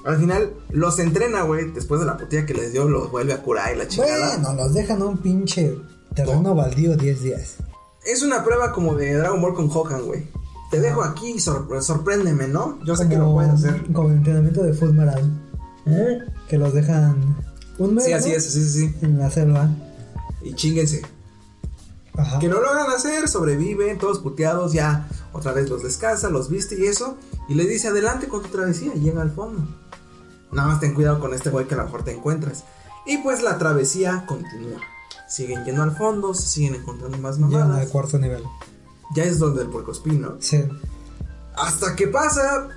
[0.05, 1.72] al final los entrena, güey.
[1.72, 4.38] Después de la putilla que les dio, los vuelve a curar y la chingada.
[4.39, 5.78] Bueno, los dejan un pinche
[6.16, 7.55] terreno baldío 10 días.
[8.05, 10.28] Es una prueba como de Dragon Ball con Gohan, güey.
[10.72, 12.80] Te dejo aquí y sor- sorpréndeme, ¿no?
[12.84, 13.84] Yo sé que lo puedes hacer.
[13.93, 15.32] Como el entrenamiento de Full Metal,
[16.49, 17.38] que los dejan
[17.78, 18.36] un mes Sí, así ¿no?
[18.36, 18.95] es, sí, sí, sí.
[19.03, 19.70] en la selva.
[20.41, 21.03] Y chinguense.
[22.18, 22.39] Ajá.
[22.39, 26.76] Que no lo hagan hacer, sobreviven, todos puteados, ya otra vez los descansa, los viste
[26.80, 27.18] y eso.
[27.49, 29.68] Y le dice adelante con tu travesía y llega al fondo.
[30.51, 32.64] Nada más ten cuidado con este güey que a lo mejor te encuentras.
[33.05, 34.80] Y pues la travesía continúa.
[35.28, 37.89] Siguen yendo al fondo, se siguen encontrando más Llegan al mamadas.
[37.89, 38.43] cuarto nivel.
[39.16, 40.36] Ya es donde el puercoespino.
[40.39, 40.64] Sí.
[41.55, 42.70] Hasta que pasa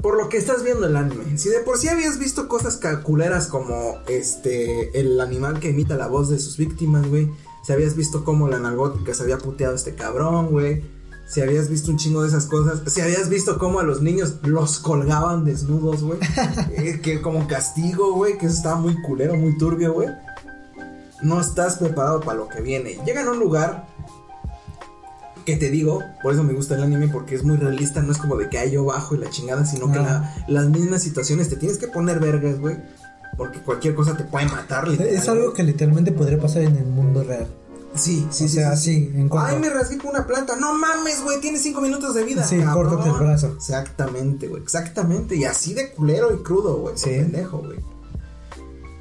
[0.00, 1.36] por lo que estás viendo el anime.
[1.36, 6.06] Si de por sí habías visto cosas calculeras como este el animal que imita la
[6.06, 7.28] voz de sus víctimas, güey.
[7.62, 10.82] Si habías visto cómo la nalgótica se había puteado a este cabrón, güey.
[11.26, 12.80] Si habías visto un chingo de esas cosas.
[12.92, 16.18] Si habías visto cómo a los niños los colgaban desnudos, güey.
[16.76, 18.36] eh, que como castigo, güey.
[18.38, 20.08] Que eso estaba muy culero, muy turbio, güey.
[21.22, 22.98] No estás preparado para lo que viene.
[23.04, 23.86] Llegan a un lugar
[25.44, 28.18] que te digo, por eso me gusta el anime, porque es muy realista, no es
[28.18, 31.48] como de que hay yo bajo y la chingada, sino que la- las mismas situaciones
[31.48, 32.76] te tienes que poner vergas, güey,
[33.36, 36.84] porque cualquier cosa te puede matar, literal, Es algo que literalmente podría pasar en el
[36.86, 37.46] mundo real.
[37.94, 38.54] Sí, sí, o sí.
[38.54, 39.28] sea, sí, en.
[39.36, 40.54] Ay, me rasgué con una planta.
[40.56, 42.44] No mames, güey, tienes cinco minutos de vida.
[42.44, 42.88] Sí, cabrón.
[42.90, 43.52] córtate el brazo.
[43.56, 45.34] Exactamente, güey, exactamente.
[45.34, 46.96] Y así de culero y crudo, güey.
[46.96, 47.10] Sí.
[47.10, 47.78] Pendejo, güey.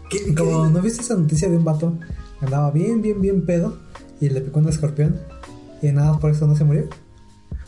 [0.09, 1.93] ¿Qué, Y como qué- no viste esa noticia de un vato
[2.41, 3.77] andaba bien, bien, bien pedo
[4.19, 5.19] y le picó un escorpión
[5.83, 6.87] y nada por eso no se murió.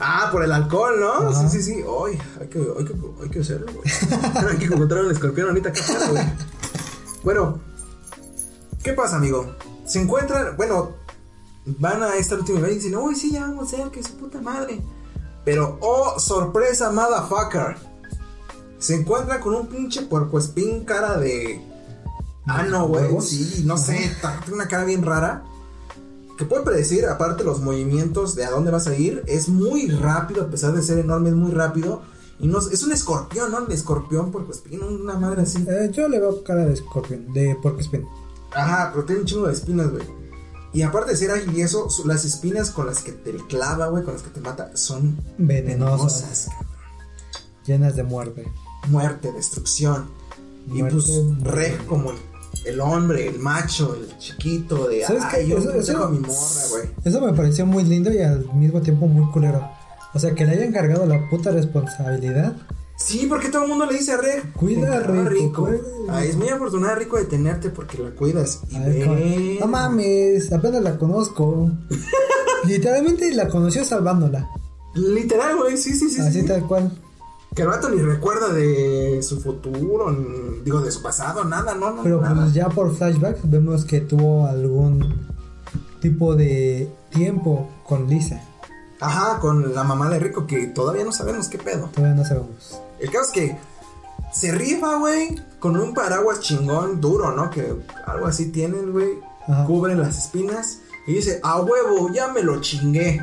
[0.04, 1.30] Ah, por el alcohol, ¿no?
[1.30, 1.48] Ajá.
[1.48, 1.84] Sí, sí, sí.
[1.84, 2.94] Ay, hay que, hay que,
[3.24, 3.86] hay que hacerlo, güey.
[4.50, 6.24] hay que encontrar un escorpión ahorita que hacer, güey.
[7.24, 7.60] Bueno,
[8.84, 9.56] ¿qué pasa, amigo?
[9.86, 10.96] Se encuentran, bueno,
[11.66, 14.18] van a esta última vez y dicen, uy, sí, ya vamos a ver que su
[14.18, 14.82] puta madre.
[15.46, 17.78] Pero, oh, sorpresa, motherfucker.
[18.80, 21.62] Se encuentran con un pinche puercoespín cara de.
[22.48, 23.22] Ah, no, güey.
[23.22, 24.12] Sí, no sé,
[24.44, 25.44] tiene una cara bien rara.
[26.42, 30.42] Que puede predecir, aparte los movimientos de a dónde vas a ir, es muy rápido,
[30.42, 32.02] a pesar de ser enorme, es muy rápido.
[32.40, 33.64] Y no, es un escorpión, ¿no?
[33.64, 35.64] El escorpión, puercoespín, una madre así.
[35.70, 38.08] Eh, yo le veo cara de escorpión, de porcoespín.
[38.56, 40.04] Ajá, pero tiene un chingo de espinas, güey.
[40.74, 44.04] Y aparte de ser ágil y eso, las espinas con las que te clava, güey,
[44.04, 46.48] con las que te mata, son Venenosas, venenosas,
[47.68, 48.52] llenas de muerte.
[48.88, 50.10] Muerte, destrucción.
[50.74, 51.52] y pues, muerte.
[51.52, 52.18] re como el,
[52.66, 55.50] el hombre, el macho, el chiquito, de ¿Sabes ay, qué?
[55.50, 56.84] yo Eso- a mi morra, güey.
[57.04, 59.68] Eso me pareció muy lindo y al mismo tiempo muy culero.
[60.14, 62.54] O sea, que le hayan cargado la puta responsabilidad.
[62.98, 64.54] Sí, porque todo el mundo le dice a Reg.
[64.54, 65.66] Cuida, "Te Rico, rico.
[65.66, 65.80] cuida".
[66.10, 68.60] Ay, es muy afortunada, Rico, de tenerte porque la cuidas.
[68.70, 69.08] Y A ver,
[69.60, 71.72] no mames, apenas la conozco.
[72.68, 74.48] Literalmente la conoció salvándola.
[74.94, 76.22] Literal, güey, sí, sí, sí.
[76.22, 76.46] Así sí.
[76.48, 76.92] tal cual.
[77.56, 81.92] Que el vato ni recuerda de su futuro, ni- digo, de su pasado, nada, no,
[81.92, 82.02] no.
[82.04, 82.44] Pero nada.
[82.44, 85.28] pues ya por flashback vemos que tuvo algún
[86.00, 88.42] tipo de tiempo con Lisa.
[89.02, 91.90] Ajá, con la mamá de Rico, que todavía no sabemos qué pedo.
[91.94, 92.80] Todavía no sabemos.
[93.00, 93.58] El caso es que
[94.32, 97.50] se rifa, güey, con un paraguas chingón duro, ¿no?
[97.50, 97.74] Que
[98.06, 99.10] algo así tienen, güey.
[99.48, 99.66] Ajá.
[99.66, 100.80] Cubre las espinas.
[101.08, 103.20] Y dice, a huevo, ya me lo chingué.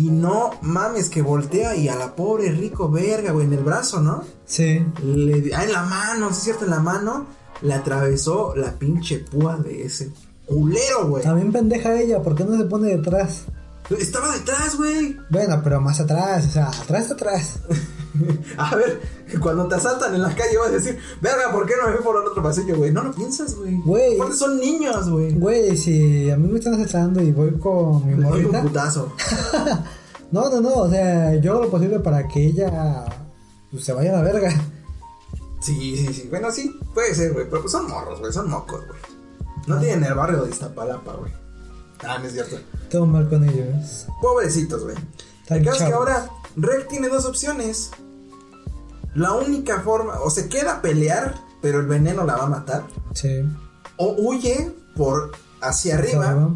[0.00, 4.00] Y no mames, que voltea y a la pobre Rico, verga, güey, en el brazo,
[4.00, 4.24] ¿no?
[4.46, 4.82] Sí.
[5.04, 7.26] Le, ah, en la mano, sí es cierto, en la mano
[7.60, 10.10] le atravesó la pinche púa de ese
[10.46, 11.22] culero, güey.
[11.22, 13.44] También pendeja ella, ¿por qué no se pone detrás?
[13.90, 15.18] Estaba detrás, güey.
[15.28, 17.58] Bueno, pero más atrás, o sea, atrás, atrás.
[18.56, 19.02] A ver,
[19.38, 22.04] cuando te asaltan en la calle vas a decir, verga, ¿por qué no me fui
[22.04, 22.92] por el otro pasillo, güey?
[22.92, 23.76] No lo piensas, güey.
[23.82, 24.16] Güey.
[24.16, 25.32] Aparte son niños, güey.
[25.34, 28.62] Güey, si a mí me están asaltando y voy con mi Les doy un morrita.
[28.62, 29.12] putazo.
[30.32, 33.04] No, no, no, o sea, yo hago lo posible para que ella
[33.72, 34.52] pues, se vaya a la verga.
[35.60, 36.28] Sí, sí, sí.
[36.30, 37.46] Bueno, sí, puede ser, güey.
[37.50, 38.32] Pero pues son morros, güey.
[38.32, 39.00] Son mocos, güey.
[39.66, 41.32] No tienen el barrio de Iztapalapa, güey.
[42.04, 42.56] Ah, no es cierto.
[42.88, 44.06] Todo mal con ellos.
[44.22, 44.96] Pobrecitos, güey.
[45.48, 47.90] El caso es que ahora Rek tiene dos opciones.
[49.14, 52.84] La única forma, o se queda a pelear, pero el veneno la va a matar.
[53.14, 53.42] Sí.
[53.96, 56.50] O huye por hacia arriba,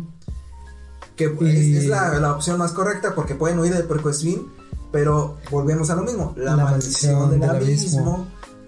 [1.16, 4.46] que Y- es, es la, la opción más correcta porque pueden huir del puercoespín,
[4.92, 6.32] pero volvemos a lo mismo.
[6.36, 8.26] La, La maldición maldición del, abismo,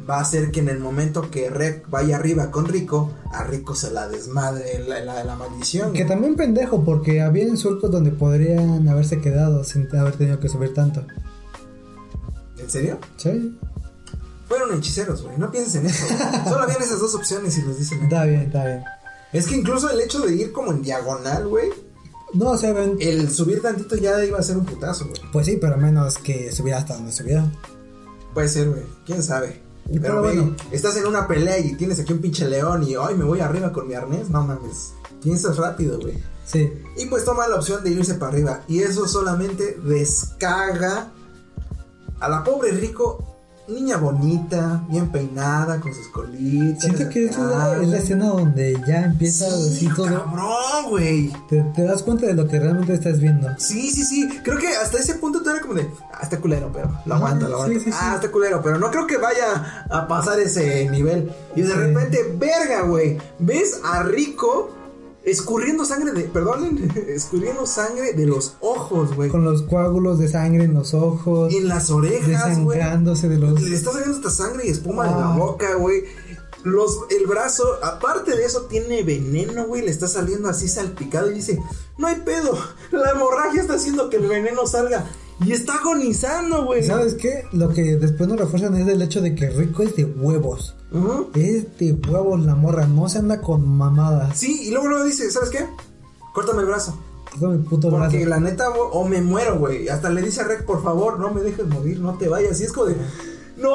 [0.09, 3.74] va a hacer que en el momento que Rec vaya arriba con Rico, a Rico
[3.74, 5.93] se la desmadre la, la, la maldición.
[5.93, 10.74] Que también pendejo, porque había surcos donde podrían haberse quedado sin haber tenido que subir
[10.74, 11.05] tanto.
[12.59, 12.99] ¿En serio?
[13.16, 13.59] Sí.
[14.49, 15.36] Fueron hechiceros, güey.
[15.38, 16.07] No pienses en eso.
[16.44, 18.03] Solo habían esas dos opciones y los dicen.
[18.05, 18.84] Está bien, está bien.
[19.32, 21.70] Es que incluso el hecho de ir como en diagonal, güey.
[22.32, 25.20] No, o sea, ven, El subir tantito ya iba a ser un putazo, güey.
[25.32, 27.44] pues sí, pero menos que subiera hasta donde subiera.
[28.34, 28.82] Puede ser, güey.
[29.05, 29.62] ¿Quién sabe?
[29.88, 30.57] Y Pero, güey, bueno.
[30.72, 33.72] estás en una pelea y tienes aquí un pinche león y, ay, me voy arriba
[33.72, 34.28] con mi arnés.
[34.30, 34.92] No mames.
[35.22, 36.22] Piensas rápido, güey.
[36.44, 36.70] Sí.
[36.97, 38.62] Y pues toma la opción de irse para arriba.
[38.68, 41.12] Y eso solamente descarga
[42.20, 43.36] a la pobre Rico,
[43.68, 46.82] niña bonita, bien peinada, con sus colitas.
[46.84, 47.44] Siento que es la,
[47.74, 47.94] es la güey.
[47.98, 50.06] escena donde ya empieza Sí, así todo.
[50.06, 51.32] cabrón, güey.
[51.48, 53.48] Te, te das cuenta de lo que realmente estás viendo.
[53.58, 54.28] Sí, sí, sí.
[54.44, 57.48] Creo que hasta ese punto tú era como de, ah, está culero, pero lo aguanto,
[57.48, 57.80] lo sí, aguanto.
[57.80, 57.96] sí, sí.
[58.00, 61.32] ah, está culero, pero no creo que vaya a pasar ese nivel.
[61.56, 63.18] Y de repente, verga, güey.
[63.38, 64.70] ¿Ves a Rico
[65.26, 69.28] escurriendo sangre de, perdonen, escurriendo sangre de los ojos, güey?
[69.28, 72.78] Con los coágulos de sangre en los ojos, En las orejas, güey.
[72.78, 73.60] desangrándose de los.
[73.60, 75.36] Le está saliendo esta sangre y espuma de la Ah.
[75.36, 76.04] boca, güey.
[76.64, 79.82] Los, el brazo, aparte de eso, tiene veneno, güey.
[79.82, 81.60] Le está saliendo así salpicado y dice:
[81.98, 82.58] No hay pedo.
[82.90, 85.04] La hemorragia está haciendo que el veneno salga.
[85.45, 86.82] Y está agonizando, güey.
[86.82, 87.45] ¿Sabes qué?
[87.53, 90.74] Lo que después nos refuerzan es el hecho de que Rico es de huevos.
[90.93, 91.28] Ujú.
[91.34, 94.39] Es de huevos la morra, no se anda con mamadas.
[94.39, 95.66] Sí, y luego luego dice: ¿Sabes qué?
[96.34, 96.99] Córtame el brazo.
[97.39, 98.12] Mi puto brazo.
[98.12, 99.89] Porque la neta, o me muero, güey.
[99.89, 102.59] Hasta le dice a Rec: Por favor, no me dejes morir, no te vayas.
[102.61, 102.97] Y es como de:
[103.59, 103.70] No,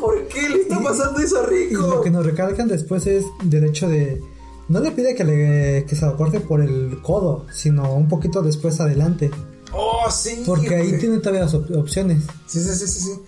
[0.00, 1.86] ¿por qué le está Y- pasando eso a Y Rico?
[1.88, 4.22] lo que nos recalcan después es del hecho de.
[4.68, 8.40] No le pide que, le, que se lo corte por el codo, sino un poquito
[8.40, 9.30] después adelante.
[9.74, 10.42] Oh, sí.
[10.46, 12.24] Porque ahí tiene todavía las op- opciones.
[12.46, 13.22] Sí, sí, sí, sí, sí.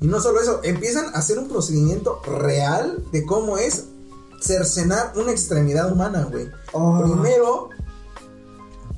[0.00, 3.84] Y no solo eso, empiezan a hacer un procedimiento real de cómo es
[4.40, 6.50] cercenar una extremidad humana, güey.
[6.72, 7.00] Oh.
[7.00, 7.70] Primero,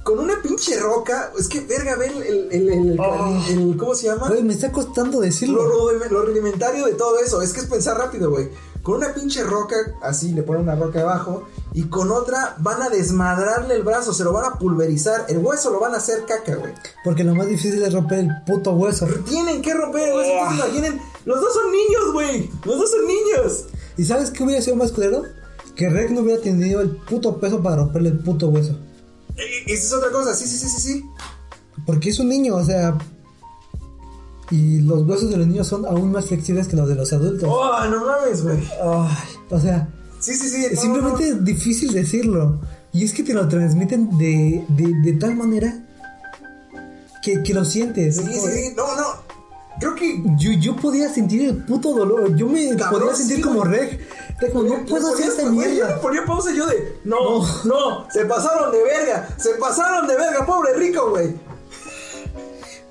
[0.03, 3.43] con una pinche roca, es que verga, ver el, el, el, el- Oh.
[3.49, 4.29] el- ¿cómo se llama?
[4.29, 5.63] Güey, me está costando Lo, decirlo.
[5.69, 8.49] rudime- lo rudimentario de todo eso, es que es pensar rápido, güey.
[8.83, 11.45] Con una pinche roca, así le ponen una roca abajo,
[11.77, 15.71] y con otra van a desmadrarle el brazo, se lo van a pulverizar, el hueso
[15.71, 16.73] lo van a hacer caca, güey.
[17.05, 19.07] Porque lo más difícil es romper el puto hueso.
[19.29, 23.07] Tienen que romper el hueso, entonces imaginen, los dos son niños, güey, los dos son
[23.07, 23.67] niños.
[23.99, 25.25] ¿Y sabes qué hubiera sido más culero?
[25.75, 28.73] Que Rex no hubiera tenido el puto peso para romperle el puto hueso.
[29.37, 31.05] Eh, Esa es otra cosa, sí, sí, sí, sí, sí.
[31.85, 32.97] Porque es un niño, o sea.
[34.51, 37.47] Y los huesos de los niños son aún más flexibles que los de los adultos.
[37.53, 38.57] Oh, no mames, güey.
[38.83, 39.91] Ay, o sea,
[40.27, 40.67] Sí, sí, sí.
[40.75, 41.37] no, simplemente no.
[41.37, 42.61] es difícil decirlo.
[42.93, 45.85] Y es que te lo transmiten de, de, de tal manera
[47.23, 48.17] que, que lo sientes.
[48.17, 49.07] Sí, sí, sí, no, no.
[49.79, 50.23] Creo que.
[50.39, 52.35] Yo, yo podía sentir el puto dolor.
[52.35, 53.63] Yo me Cabrón, podía sentir sí, como.
[53.65, 54.01] Reg.
[54.53, 56.01] Como, no puedo hacer esta güey, Yo le mierda.
[56.01, 56.99] ponía pausa yo de.
[57.05, 59.29] No, no, se pasaron de verga.
[59.39, 61.35] Se pasaron de verga, pobre rico, güey.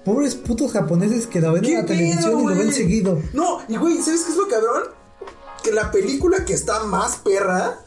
[0.03, 3.19] Pobres putos japoneses que lo ven en ¿Qué la televisión y lo ven seguido.
[3.33, 4.83] No, y güey, ¿sabes qué es lo cabrón?
[5.65, 7.79] Que la película que está más perra.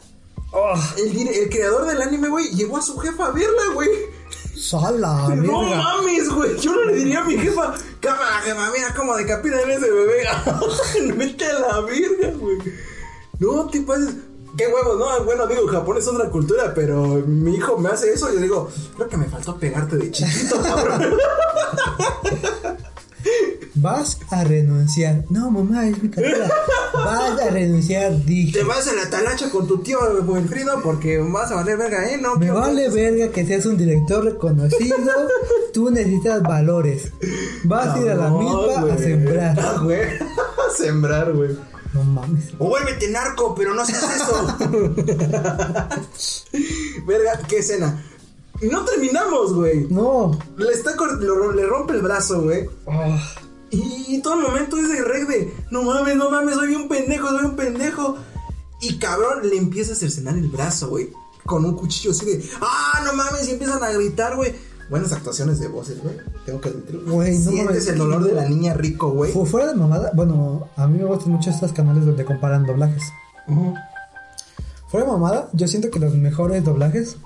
[0.97, 3.89] El, dire- el creador del anime, güey, llevó a su jefa a verla, güey.
[4.59, 6.57] Sala, No mames, güey.
[6.59, 10.23] Yo no le diría a mi jefa, cámara, jefa, mira cómo decapitan ese bebé.
[11.15, 12.57] Vete a la verga, güey.
[13.39, 14.15] No te pases.
[14.57, 15.23] Qué huevos, ¿no?
[15.23, 18.69] Bueno, digo, Japón es otra cultura, pero mi hijo me hace eso y yo digo,
[18.97, 21.13] creo que me faltó pegarte de chiquito, cabrón.
[23.81, 25.23] Vas a renunciar.
[25.29, 26.49] No, mamá, es mi carrera.
[26.93, 28.59] Vas a renunciar, dije.
[28.59, 32.17] Te vas a la talacha con tu tío Wilfrido porque vas a valer verga, ¿eh?
[32.17, 34.97] No, Me vale verga que seas un director reconocido.
[35.73, 37.13] Tú necesitas valores.
[37.63, 39.59] Vas a ir a la milpa a sembrar.
[39.59, 40.01] Ah, güey.
[40.59, 41.57] A sembrar, güey.
[41.93, 42.53] No mames.
[42.59, 44.57] O vuélvete narco, pero no seas eso.
[47.07, 48.03] Verga, qué escena.
[48.61, 49.87] Y no terminamos, güey.
[49.89, 50.37] No.
[50.57, 52.69] Le, está le rompe el brazo, güey.
[52.87, 53.17] Ah,
[53.71, 57.29] Y todo el momento es de reg de, no mames, no mames, soy un pendejo,
[57.29, 58.17] soy un pendejo.
[58.81, 61.09] Y cabrón, le empieza a cercenar el brazo, güey.
[61.45, 64.53] Con un cuchillo así de, ah, no mames, y empiezan a gritar, güey.
[64.89, 66.15] Buenas actuaciones de voces, güey.
[66.45, 67.11] Tengo que admitirlo.
[67.11, 69.31] Güey, no Sientes el dolor de la niña rico, güey.
[69.31, 73.03] fu- fuera de mamada, bueno, a mí me gustan mucho estos canales donde comparan doblajes.
[73.47, 73.75] Ujú.
[74.87, 77.17] Fuera de mamada, yo siento que los mejores doblajes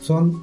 [0.00, 0.40] son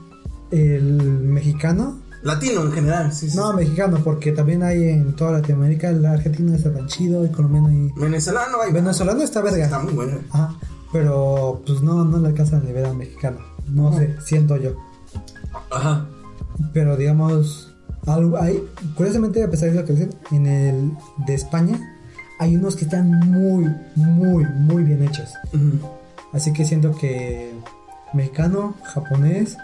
[0.51, 1.99] el mexicano.
[2.23, 3.37] Latino en general, sí, sí.
[3.37, 5.89] No, mexicano, porque también hay en toda Latinoamérica.
[5.89, 7.91] El argentino está tan chido, el colombiano y.
[7.99, 8.71] Venezolano, hay.
[8.71, 9.65] Venezolano está verga.
[9.65, 10.19] Está muy bueno.
[10.29, 10.55] Ajá,
[10.93, 13.39] pero pues no, no le alcanza el nivel al mexicano.
[13.67, 14.75] No sé, siento yo.
[15.71, 16.05] Ajá.
[16.73, 17.73] Pero digamos,
[18.05, 18.63] algo hay,
[18.95, 20.91] curiosamente, a pesar de lo que dicen, en el
[21.25, 21.79] de España
[22.39, 25.33] hay unos que están muy, muy, muy bien hechos.
[25.53, 25.79] Ujú.
[26.33, 27.53] Así que siento que
[28.13, 29.57] mexicano, japonés,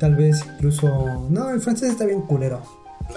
[0.00, 1.26] tal vez incluso...
[1.30, 2.60] No, el francés está bien culero.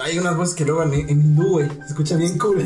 [0.00, 1.68] Hay unas voces que luego en, en hindú, güey.
[1.68, 2.62] Se escucha bien cool.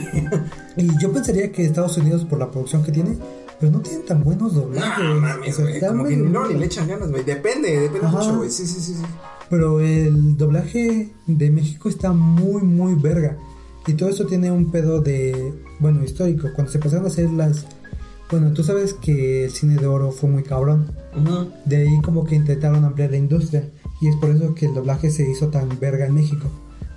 [0.77, 3.17] Y yo pensaría que Estados Unidos, por la producción que tiene,
[3.61, 5.05] pero no tienen tan buenos doblajes.
[5.05, 5.81] no mames, O sea, güey.
[5.81, 7.25] Como que no, ni le echan ganas, güey.
[7.25, 8.19] Depende, depende Ajá.
[8.19, 8.51] mucho, güey.
[8.51, 9.03] Sí, sí, sí, sí.
[9.51, 13.37] Pero el doblaje de México está muy, muy verga.
[13.87, 16.49] Y todo eso tiene un pedo de, bueno, histórico.
[16.55, 17.67] Cuando se empezaron a hacer las...
[18.31, 20.93] Bueno, tú sabes que el cine de oro fue muy cabrón.
[21.17, 21.51] Ujú.
[21.65, 23.69] De ahí como que intentaron ampliar la industria.
[24.01, 26.49] Y es por eso que el doblaje se hizo tan verga en México.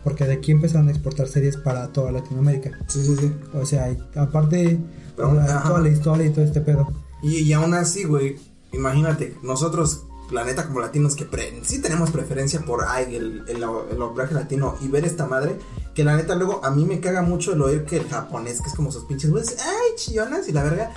[0.03, 2.71] Porque de aquí empezaron a exportar series para toda Latinoamérica.
[2.87, 3.31] Sí, sí, sí.
[3.53, 4.79] O sea, y aparte,
[5.15, 5.63] Pero, ajá.
[5.67, 6.87] toda la historia y todo este pedo.
[7.21, 8.35] Y, y aún así, güey,
[8.73, 13.57] imagínate, nosotros, la neta, como latinos, que pre- sí tenemos preferencia por ay, el, el,
[13.91, 15.57] el doblaje latino y ver esta madre,
[15.93, 18.69] que la neta, luego a mí me caga mucho el oír que el japonés, que
[18.69, 20.91] es como sus pinches, güey, ay, chillonas y la verga.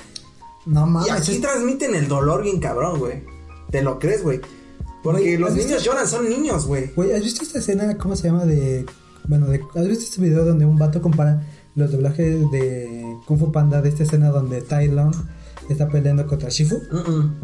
[0.64, 1.10] No Y mames.
[1.12, 3.22] aquí es- transmiten el dolor bien cabrón, güey.
[3.70, 4.40] ¿Te lo crees, güey?
[5.04, 5.84] Porque los ¿has niños visto?
[5.84, 6.90] lloran, son niños, güey.
[6.96, 7.96] Güey, ¿has visto esta escena?
[7.98, 8.46] ¿Cómo se llama?
[8.46, 8.86] De.
[9.28, 13.52] Bueno, de, ¿has visto este video donde un vato compara los doblajes de Kung Fu
[13.52, 15.14] Panda de esta escena donde Tai Long
[15.68, 16.76] está peleando contra Shifu?
[16.90, 17.34] Mm-mm.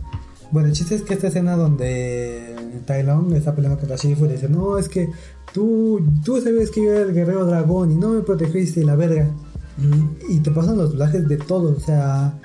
[0.50, 4.28] Bueno, el chiste es que esta escena donde Tai Long está peleando contra Shifu y
[4.28, 5.10] le dice: No, es que
[5.52, 8.96] tú, tú sabes que yo era el guerrero dragón y no me protegiste y la
[8.96, 9.30] verga.
[9.76, 10.32] Mm.
[10.32, 12.40] Y te pasan los doblajes de todo, o sea,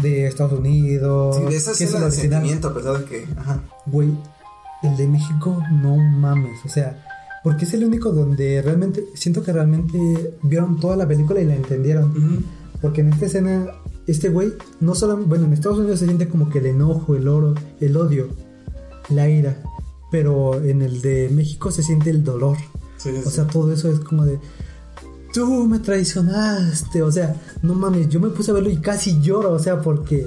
[0.00, 1.36] de Estados Unidos.
[1.36, 3.62] Sí, de esa que es escena el de sentimiento, de que, ajá.
[3.86, 4.10] Güey,
[4.82, 6.64] el de México, no mames.
[6.64, 7.04] O sea,
[7.42, 11.54] porque es el único donde realmente, siento que realmente vieron toda la película y la
[11.54, 12.10] entendieron.
[12.10, 12.42] Ujú.
[12.80, 13.66] Porque en esta escena,
[14.06, 17.28] este güey, no solo, bueno, en Estados Unidos se siente como que el enojo, el
[17.28, 18.28] oro, el odio,
[19.08, 19.62] la ira.
[20.10, 22.56] Pero en el de México se siente el dolor.
[22.96, 24.38] Sí, sí, O sea, todo eso es como de.
[25.32, 27.02] Tú me traicionaste.
[27.02, 29.52] O sea, no mames, yo me puse a verlo y casi lloro.
[29.52, 30.26] O sea, porque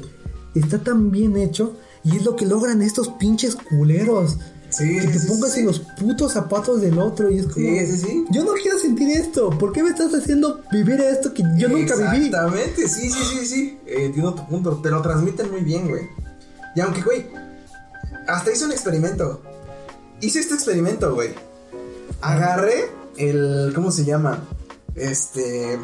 [0.55, 1.75] está tan bien hecho.
[2.03, 4.37] Y es lo que logran estos pinches culeros.
[4.69, 5.59] Sí, que te sí, pongas sí.
[5.59, 7.29] en los putos zapatos del otro.
[7.29, 7.55] Y es como.
[7.65, 8.25] Sí, sí, sí.
[8.31, 9.51] Yo no quiero sentir esto.
[9.51, 12.25] ¿Por qué me estás haciendo vivir esto que yo nunca viví?
[12.25, 13.79] Exactamente, sí, sí, sí, sí.
[13.85, 14.77] Eh, entiendo tu punto.
[14.81, 16.09] Te lo transmiten muy bien, güey.
[16.75, 17.27] Y aunque, güey,
[18.27, 19.41] hasta hice un experimento.
[20.21, 21.29] Hice este experimento, güey.
[22.21, 23.71] Agarré el.
[23.75, 24.43] ¿Cómo se llama?
[24.95, 25.77] Este.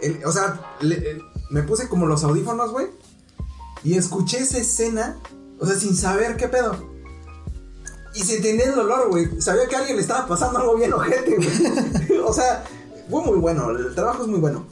[0.00, 1.18] el- o sea, le- eh,
[1.50, 2.86] me puse como los audífonos, güey.
[3.82, 5.16] Y escuché esa escena.
[5.64, 6.76] O sea, sin saber qué pedo.
[8.14, 9.40] Y se entendía el dolor, güey.
[9.40, 12.20] Sabía que a alguien le estaba pasando algo bien ojete, güey.
[12.24, 12.64] o sea,
[13.08, 13.70] fue muy bueno.
[13.70, 14.66] El trabajo es muy bueno.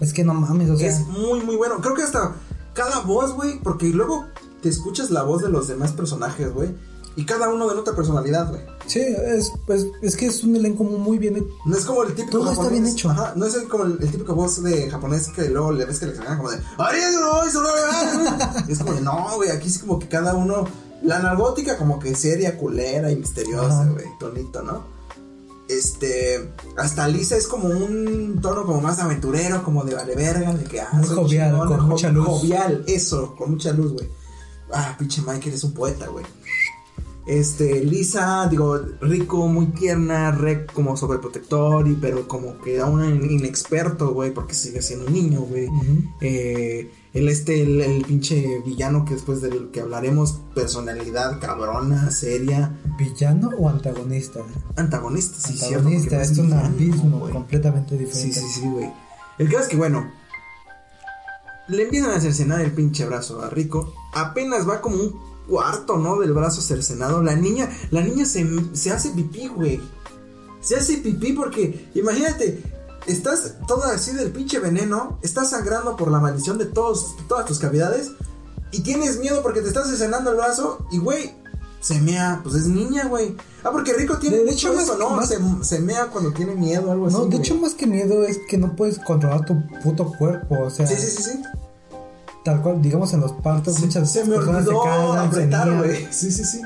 [0.00, 0.88] Es que no mames, o sea.
[0.88, 1.80] Es muy, muy bueno.
[1.80, 2.34] Creo que hasta
[2.72, 4.26] cada voz, güey, porque luego
[4.62, 6.74] te escuchas la voz de los demás personajes, güey.
[7.16, 8.60] Y cada uno de otra personalidad, güey.
[8.86, 11.46] Sí, es, pues, es que es un elenco muy bien hecho.
[11.64, 13.08] No es como el típico Todo está bien hecho.
[13.10, 16.00] Ajá, no es el- como el, el típico voz de japonés que luego le ves
[16.00, 16.58] que le exageran como de.
[18.68, 20.66] Es como de, no, güey, aquí sí como que cada uno.
[21.02, 24.06] La analgótica como que seria, culera y misteriosa, güey.
[24.18, 24.82] Tonito, ¿no?
[25.68, 26.52] Este.
[26.76, 30.80] Hasta Lisa es como un tono como más aventurero, como de vale verga, de que.
[30.80, 32.26] Ah, Muy jovial, chingón, con jo- mucha luz.
[32.26, 34.08] Jovial, eso, con mucha luz, güey.
[34.72, 36.24] Ah, pinche Mike, eres un poeta, güey.
[37.26, 43.30] Este, Lisa, digo, rico, muy tierna, Rec como sobreprotector, y pero como que aún in-
[43.30, 45.68] inexperto, güey, porque sigue siendo un niño, güey.
[46.20, 52.78] Eh, el este, el, el pinche villano que después del que hablaremos, personalidad cabrona, seria,
[52.98, 54.40] ¿Villano o antagonista?
[54.76, 58.40] antagonista, sí, cierto, antagonista, porque no es un villano, abismo completamente Sí, diferente.
[58.40, 58.92] sí, sí, güey.
[59.38, 60.10] El caso es que, bueno,
[61.68, 63.94] le empiezan a cercenar el pinche brazo a Rico.
[64.12, 66.18] Apenas va como un cuarto, ¿no?
[66.20, 67.22] Del brazo cercenado.
[67.22, 69.80] La niña, la niña se, se hace pipí, güey.
[70.60, 72.62] Se hace pipí porque, imagínate,
[73.06, 77.58] estás toda así del pinche veneno, estás sangrando por la maldición de todos, todas tus
[77.58, 78.12] cavidades
[78.70, 81.36] y tienes miedo porque te estás cercenando el brazo y, güey,
[81.80, 83.36] se mea, pues es niña, güey.
[83.62, 85.10] Ah, porque Rico tiene De hecho, eso, ¿no?
[85.10, 87.14] más- Se, se mea cuando tiene miedo, algo así.
[87.16, 87.38] No, de güey.
[87.40, 90.60] hecho, más que miedo es que no puedes controlar tu puto cuerpo.
[90.62, 91.42] O sea, Sí, sí, sí, sí.
[92.44, 95.76] Tal cual, digamos en los partos, Se, muchas se me personas se cagan, se apretar,
[95.78, 96.06] güey.
[96.10, 96.60] Sí, sí, sí.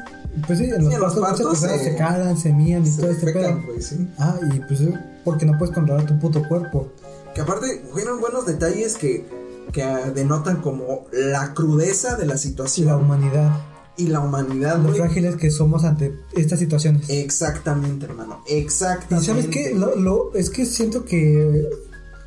[0.46, 2.90] Pues sí, en los en los partos, muchas personas se- se cagan, se mían y
[2.90, 3.60] Se todo este pedo.
[3.80, 4.08] sí.
[4.18, 4.90] Ah, y pues es
[5.24, 6.88] porque no puedes controlar tu puto cuerpo.
[7.34, 9.26] Que aparte fueron buenos detalles que,
[9.72, 13.50] que denotan como la crudeza de la Y situación la humanidad,
[13.96, 17.08] y la humanidad, lo frágiles que somos ante estas situaciones.
[17.10, 18.42] Exactamente, hermano.
[18.48, 19.26] Y Exactamente.
[19.26, 21.68] sabes qué, lo, lo- es que siento que,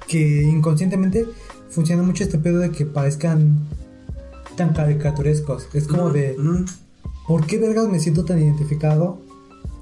[0.08, 1.26] que inconscientemente
[1.72, 3.60] funciona mucho este pedo de que parezcan
[4.56, 5.68] tan caricaturescos.
[5.74, 6.38] Es como de.
[7.28, 9.22] ¿por qué vergas me siento tan identificado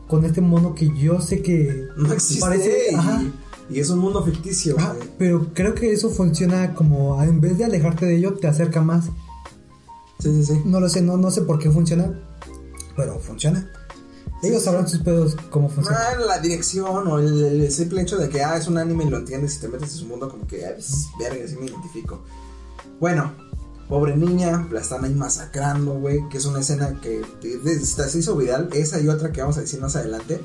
[0.07, 2.41] con este mono que yo sé que No existe.
[2.41, 3.23] parece, y- ajá,
[3.71, 7.65] Y es un mundo ficticio, Ah, pero creo que eso funciona como, en vez de
[7.65, 9.05] alejarte de ello, te acerca más.
[10.19, 10.61] Sí, sí, sí.
[10.65, 12.11] No lo sé, no, no sé por qué funciona,
[12.95, 13.69] pero funciona.
[14.41, 15.97] Ellos sabrán sus pedos cómo funciona.
[15.99, 19.09] Ah, la dirección o el, el simple hecho de que ah, es un anime y
[19.09, 21.65] lo entiendes y te metes en su mundo, como que, ah, pues, verga, sí me
[21.65, 22.21] identifico.
[22.99, 23.33] Bueno,
[23.89, 28.69] pobre niña, la están ahí masacrando, güey, que es una escena que se hizo viral.
[28.73, 30.41] Esa y otra que vamos a decir más adelante.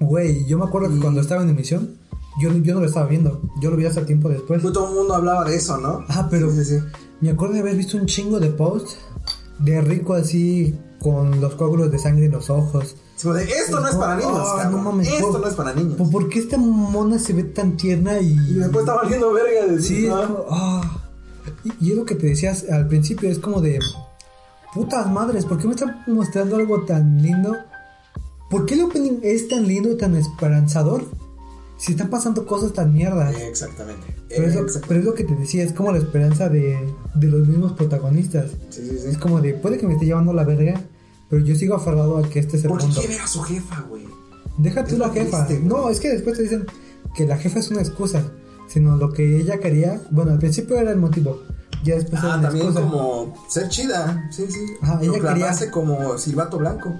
[0.00, 1.98] Güey, yo me acuerdo que cuando estaba en emisión,
[2.40, 4.60] yo, yo no lo estaba viendo, yo lo vi hasta tiempo después.
[4.62, 6.04] Pues todo el mundo hablaba de eso, ¿no?
[6.08, 6.84] Ah, pero Sí, sí, sí.
[7.20, 8.96] me acuerdo de haber visto un chingo de posts
[9.58, 12.96] de Rico así con los coágulos de sangre en los ojos.
[13.14, 15.96] Esto no es para niños, no mames, esto no es para niños.
[16.10, 18.32] ¿Por, qué esta mona se ve tan tierna y...
[18.32, 21.00] Y después está valiendo verga de Sí, ah.
[21.62, 23.78] Y, y es lo que te decías al principio, es como de...
[24.74, 27.56] Putas madres, ¿por qué me están mostrando algo tan lindo?
[28.50, 31.04] ¿Por qué el opening es tan lindo y tan esperanzador?
[31.78, 33.32] Si están pasando cosas tan mierdas.
[33.36, 34.06] Exactamente.
[34.28, 34.88] Pero es, lo, Exactamente.
[34.88, 36.76] pero es lo que te decía, es como la esperanza de,
[37.14, 38.50] de los mismos protagonistas.
[38.70, 39.08] Sí, sí, sí.
[39.10, 40.82] Es como de, puede que me esté llevando la verga,
[41.28, 43.00] pero yo sigo aferrado a que este es el ¿Por punto.
[43.00, 44.04] qué ver a su jefa, güey?
[44.58, 45.46] Déjate Es la jefa.
[45.46, 46.66] triste, no, es que después te dicen
[47.14, 48.22] que la jefa es una excusa,
[48.68, 50.00] sino lo que ella quería.
[50.10, 51.42] Bueno, al principio era el motivo,
[51.84, 52.88] ya después era Ah, una también excusa.
[52.88, 54.60] como ser chida, sí, sí.
[54.82, 56.92] Ajá, ella quería- como silbato blanco.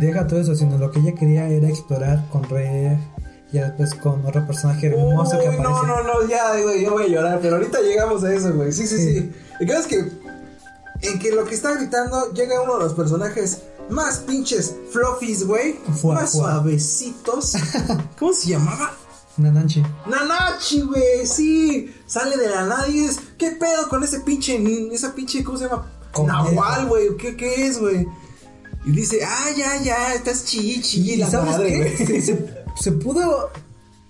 [0.00, 2.98] Deja todo eso, sino lo que ella quería era explorar con Red,
[3.52, 5.62] ya después con otro personaje hermoso que Uy, aparece.
[5.62, 8.72] no, no, no, ya, güey, yo voy a llorar, pero ahorita llegamos a eso, güey.
[8.72, 9.12] Sí, sí, sí.
[9.20, 9.32] Sí.
[9.60, 10.27] El caso es que
[11.02, 13.58] en que lo que está gritando llega uno de los personajes
[13.90, 15.78] más pinches fluffies, güey.
[16.04, 17.52] Más suavecitos.
[18.18, 18.92] ¿Cómo se llamaba?
[19.36, 19.82] Nananchi.
[20.06, 21.94] Nanachi, güey, sí.
[22.06, 24.58] Sale de la nada y dices, ¿qué pedo con ese pinche,
[24.92, 25.90] esa pinche, ¿cómo se llama?
[26.26, 28.06] Nahual, güey, ¿qué, ¿qué es, güey?
[28.84, 30.44] Y dice, ah, ya, ya, estás
[31.12, 32.04] ¿Y la sabes madre, qué?
[32.04, 32.20] güey.
[32.20, 33.50] Se, se- se pudo.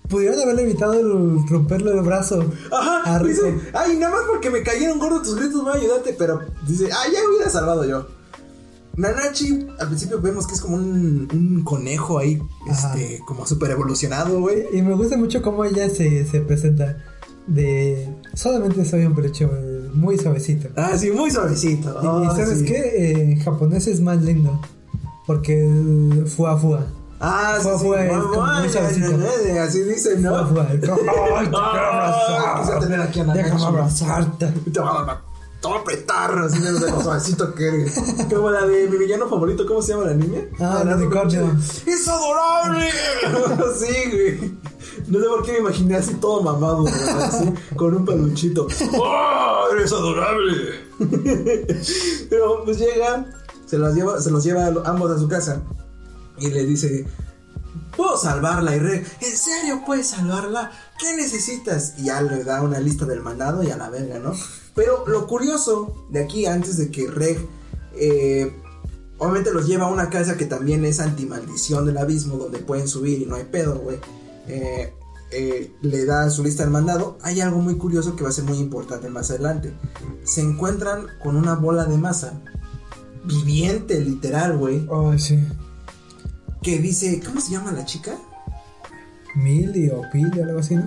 [0.09, 2.45] Pudieron haberle evitado el romperle el brazo.
[2.73, 6.41] Ajá, dice, ay, nada más porque me cayeron gordos tus gritos voy a ayudarte, pero
[6.67, 8.07] dice, ah, ya hubiera salvado yo.
[8.97, 12.95] Nanachi, al principio vemos que es como un, un conejo ahí, Ajá.
[12.99, 14.65] este, como súper evolucionado, güey.
[14.73, 17.05] Y me gusta mucho cómo ella se, se presenta.
[17.47, 18.07] De.
[18.35, 20.69] Solamente soy un peluche eh, muy suavecito.
[20.77, 21.89] Ah, sí, muy suavecito.
[22.03, 22.65] Y- Ah, sabes sí.
[22.67, 22.75] qué?
[22.79, 24.61] Eh, en japonés es más lindo.
[25.27, 25.67] Porque
[26.27, 26.87] fua fua.
[27.21, 29.59] Ah, sí, sí.
[29.59, 30.61] Así dicen, Fua ¿no?
[30.63, 33.25] Ay, te quiero quise tener aquí a.
[33.25, 33.43] Nanachi.
[33.43, 34.47] Déjame abrazarte.
[34.73, 35.29] Te va a dar
[35.61, 38.01] todo petarro, así de lo suavecito que eres.
[38.33, 40.43] Como la de mi villano favorito, ¿cómo se llama la niña?
[40.61, 41.51] Ah, el unicornio.
[41.87, 42.91] ¡Es adorable!
[43.79, 44.59] sí, güey.
[45.09, 48.69] No sé por qué me imaginé así todo mamado, así, con un peluchito.
[48.99, 50.81] ¡Oh, eres adorable!
[52.31, 53.27] Pero pues llega,
[53.67, 55.61] se los lleva, se los lleva a ambos a su casa
[56.41, 57.07] y le dice,
[57.97, 60.71] puedo salvarla y Reg, ¿en serio puedes salvarla?
[60.99, 61.95] ¿Qué necesitas?
[61.99, 64.33] Y ya le da una lista del mandado y a la verga, ¿no?
[64.75, 67.39] Pero lo curioso de aquí, antes de que Reg,
[67.95, 68.53] eh,
[69.19, 73.21] obviamente los lleva a una casa que también es antimaldición del abismo, donde pueden subir
[73.21, 73.99] y no hay pedo, güey.
[74.47, 74.95] Eh,
[75.31, 77.19] eh, le da su lista del mandado.
[77.23, 79.75] Hay algo muy curioso que va a ser muy importante más adelante.
[80.25, 82.41] Se encuentran con una bola de masa
[83.25, 84.89] viviente, literal, güey.
[84.91, 85.39] Ay, sí.
[86.63, 88.13] Que dice, ¿cómo se llama la chica?
[89.37, 90.85] Mili o Pili o algo así, ¿no?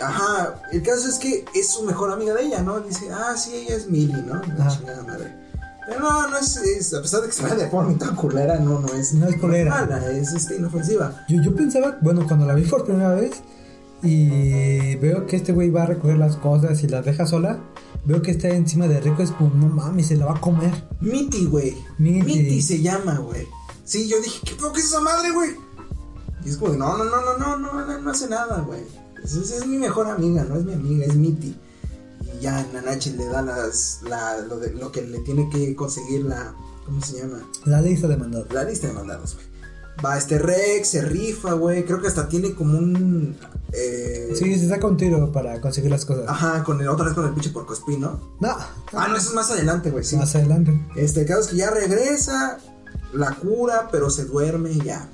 [0.00, 2.80] Ajá, el caso es que es su mejor amiga de ella, ¿no?
[2.80, 4.42] Dice, ah, sí, ella es Millie, ¿no?
[4.58, 5.34] La chingada madre.
[5.86, 8.58] Pero no, no es, es- a pesar de que se vea de forma tan culera,
[8.58, 9.14] no, no es.
[9.14, 9.70] No es culera.
[9.70, 11.24] mala, es este, inofensiva.
[11.28, 13.40] Yo, yo pensaba, bueno, cuando la vi por primera vez
[14.02, 17.60] y veo que este güey va a recoger las cosas y las deja sola,
[18.04, 20.72] veo que está encima de Rico, es como, no mames, se la va a comer.
[21.00, 21.76] Mitty, güey.
[21.98, 22.22] Mitty.
[22.22, 23.46] Mitty se llama, güey.
[23.86, 25.50] Sí, yo dije, ¿qué pedo que es esa madre, güey?
[26.44, 28.82] Y es como, no, no, no, no, no, no, no, no hace nada, güey.
[29.24, 31.56] Es, mi mejor amiga, no es mi amiga, es Mitty.
[32.36, 36.24] Y ya Nanachi le da las, la, lo, de, lo que le tiene que conseguir
[36.24, 37.38] la, ¿cómo se llama?
[37.64, 38.46] La lista de mandado.
[38.52, 39.46] La lista de mandados, güey.
[40.04, 41.84] Va este Rex, se rifa, güey.
[41.86, 43.34] Creo que hasta tiene como un.
[43.72, 46.26] Eh, Sí, se saca un tiro para conseguir las cosas.
[46.28, 48.20] Ajá, con el, otra vez con el pinche porcospín, ¿no?
[48.38, 48.50] No,
[48.92, 50.16] Ah, no, eso es más adelante, güey, sí.
[50.16, 50.78] más adelante.
[50.96, 52.58] Este, el caso es que ya regresa,
[53.16, 55.08] la cura, pero se duerme y ya.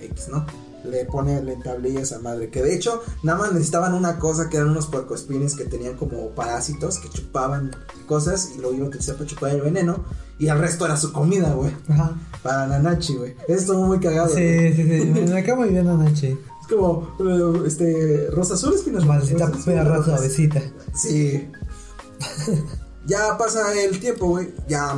[0.00, 0.46] X, ¿no?
[0.84, 2.50] Le pone le tablilla a esa madre.
[2.50, 6.30] Que de hecho, nada más necesitaban una cosa que eran unos puercoespines que tenían como
[6.30, 7.74] parásitos que chupaban
[8.06, 10.04] cosas y lo iba a utilizar para chupar el veneno.
[10.38, 11.74] Y el resto era su comida, güey.
[11.88, 12.14] Ajá.
[12.42, 13.34] Para Nanachi, güey.
[13.48, 14.28] Estuvo muy cagado.
[14.28, 14.76] Sí, güey.
[14.76, 15.06] sí, sí.
[15.06, 16.38] Me, acabo muy bien anoche.
[16.60, 20.04] Es como, eh, este, Rosa Azul, espinas Maldita rosas, perra rojas.
[20.04, 20.62] suavecita.
[20.94, 21.48] Sí.
[23.06, 24.54] ya pasa el tiempo, güey.
[24.68, 24.94] Ya.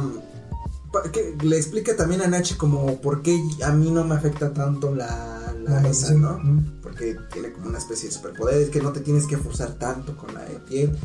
[1.13, 4.95] Que le explica también a Nachi como por qué a mí no me afecta tanto
[4.95, 6.15] la, la La esa.
[6.15, 6.39] ¿no?
[6.39, 6.81] Mm.
[6.83, 10.17] Porque que tiene como una especie de superpoderes, que no te tienes que forzar tanto
[10.17, 10.97] con la piel.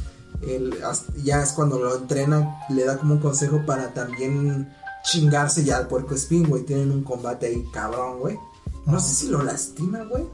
[0.42, 0.76] Él,
[1.24, 4.74] ya es cuando lo entrena, le da como un consejo para también
[5.04, 6.64] chingarse ya al puerco espín, güey.
[6.64, 8.40] Tienen un combate ahí cabrón, güey.
[8.86, 10.26] No sé si lo lastima, güey.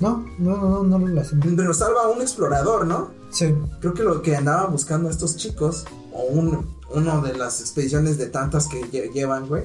[0.00, 1.44] No, no, no, no, no lo lastima.
[1.56, 3.10] Pero salva a un explorador, ¿no?
[3.30, 3.54] Sí.
[3.80, 8.26] Creo que lo que andaban buscando estos chicos, o un, uno de las expediciones de
[8.26, 9.64] tantas que llevan, güey.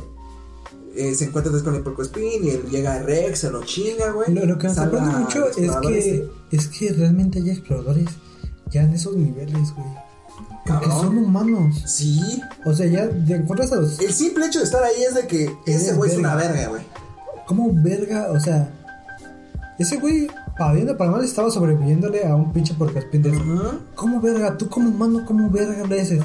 [0.95, 4.11] Eh, se encuentra con el puerco espín y él llega a Rex, se lo chinga,
[4.11, 4.31] güey.
[4.33, 8.09] Lo, que me sorprende mucho es que, es que realmente hay exploradores
[8.69, 9.87] ya en esos niveles, güey.
[10.65, 11.83] Porque son humanos.
[11.85, 12.41] Sí.
[12.65, 13.99] O sea, ya de encuentras a los.
[13.99, 16.83] El simple hecho de estar ahí es de que ese güey es una verga, güey.
[17.47, 18.31] ¿Cómo verga?
[18.31, 18.71] O sea,
[19.77, 23.81] ese güey, para bien o para mal, estaba sobreviviéndole a un pinche porcaspín de eso.
[23.95, 24.57] ¿Cómo verga?
[24.57, 26.23] Tú como humano, ¿cómo verga le haces?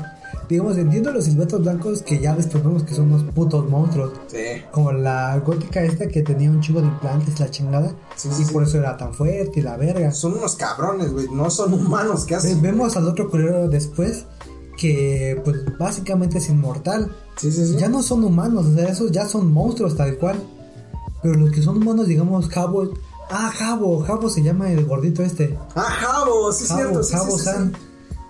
[0.49, 4.12] Digamos, entiendo los silbatos blancos que ya después vemos que son unos putos monstruos.
[4.28, 4.62] Sí.
[4.72, 7.94] Como la gótica esta que tenía un chivo de implantes, la chingada.
[8.16, 10.11] Sí, y por eso era tan fuerte y la verga.
[10.12, 11.26] Son unos cabrones, güey.
[11.30, 12.24] No son humanos.
[12.24, 12.62] ¿Qué hacen?
[12.62, 14.24] Vemos al otro culero después
[14.78, 17.14] que, pues, básicamente es inmortal.
[17.36, 17.76] Sí, sí, sí.
[17.76, 20.42] Ya no son humanos, o sea, esos ya son monstruos tal cual.
[21.22, 22.88] Pero los que son humanos, digamos, Jabo.
[23.30, 25.59] Ah, Jabo, Jabo se llama el gordito este.
[25.74, 27.03] Ah, Jabo, sí, Jabo, cierto.
[27.03, 27.72] Sí, Jabo San.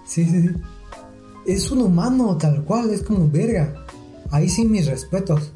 [0.04, 0.54] Sí, sí, sí.
[1.48, 3.86] Es un humano tal cual, es como verga.
[4.30, 5.50] Ahí sí mis respetos.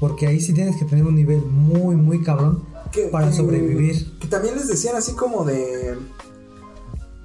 [0.00, 2.64] Porque ahí sí tienes que tener un nivel muy, muy cabrón
[3.12, 4.18] para sobrevivir.
[4.18, 5.96] Que también les decían así como de.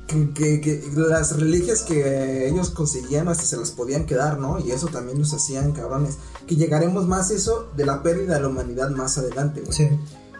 [0.05, 4.59] Que, que, las reliquias que ellos conseguían hasta se las podían quedar, ¿no?
[4.59, 6.19] Y eso también los hacían cabrones.
[6.45, 9.73] Que llegaremos más eso de la pérdida de la humanidad más adelante, güey.
[9.73, 9.89] Sí.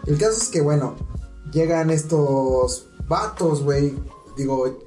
[0.06, 0.94] El caso es que, bueno,
[1.52, 3.96] llegan estos vatos, güey.
[4.36, 4.78] Digo,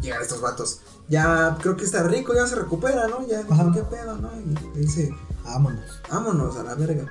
[0.00, 0.80] llegan estos vatos.
[1.08, 3.26] Ya creo que está rico, ya se recupera, ¿no?
[3.28, 4.30] Ya dice, ¿qué pedo, no?
[4.74, 5.84] Y dice, vámonos.
[6.10, 7.06] Vámonos a la verga.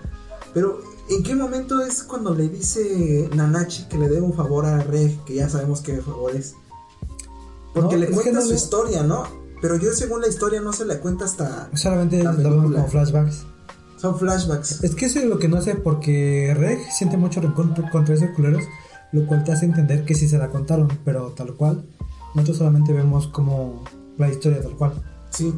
[0.53, 0.79] Pero,
[1.09, 5.23] ¿en qué momento es cuando le dice Nanachi que le debe un favor a Reg,
[5.25, 6.55] que ya sabemos qué favor es?
[7.73, 9.23] Porque le cuenta su historia, ¿no?
[9.61, 11.69] Pero yo según la historia no se le cuenta hasta...
[11.73, 13.45] Solamente como flashbacks.
[13.97, 14.83] Son flashbacks.
[14.83, 18.29] Es que eso es lo que no sé, porque Reg siente mucho rencor contra esos
[18.31, 18.63] culeros,
[19.11, 21.85] lo cual te hace entender que sí se la contaron, pero tal cual,
[22.35, 23.83] nosotros solamente vemos como
[24.17, 25.03] la historia tal cual.
[25.31, 25.53] Sí.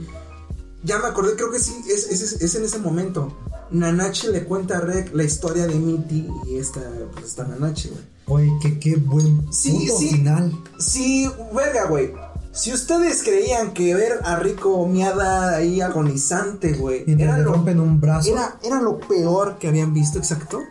[0.84, 3.36] Ya me acordé, creo que sí, es, es, es en ese momento.
[3.71, 6.82] Nanache le cuenta a Reg la historia de Mitty y esta,
[7.13, 8.03] pues esta Nanache, güey.
[8.30, 10.51] Oye, qué, qué buen sí, sí, final.
[10.80, 12.13] Sí, verga, güey.
[12.51, 17.03] Si ustedes creían que ver a Rico miada ahí agonizante, güey.
[17.07, 18.32] Era, lo, rompen un brazo.
[18.32, 20.61] Era, era lo peor que habían visto, exacto.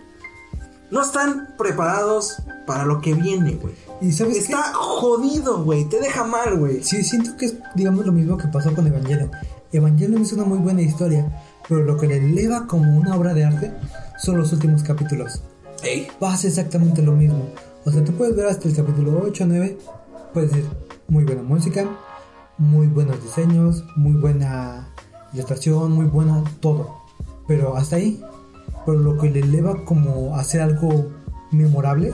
[0.91, 2.37] No están preparados
[2.67, 3.75] para lo que viene, güey.
[4.01, 5.85] ¿Y sabes Está jodido, güey.
[5.87, 6.83] Te deja mal, güey.
[6.83, 9.31] Sí, siento que es, digamos, lo mismo que pasó con Evangelion.
[9.73, 13.45] Evangelion es una muy buena historia, pero lo que le eleva como una obra de
[13.45, 13.73] arte
[14.19, 15.43] son los últimos capítulos.
[15.83, 16.09] ¿Eh?
[16.19, 17.49] Pasa exactamente lo mismo.
[17.85, 19.79] O sea, tú puedes ver hasta el capítulo 8 o 9,
[20.33, 20.69] puedes decir,
[21.09, 21.87] muy buena música,
[22.59, 24.89] muy buenos diseños, muy buena
[25.33, 26.97] ilustración, muy buena todo.
[27.47, 28.23] Pero hasta ahí.
[28.85, 31.11] Pero lo que le eleva como hacer algo
[31.51, 32.13] memorable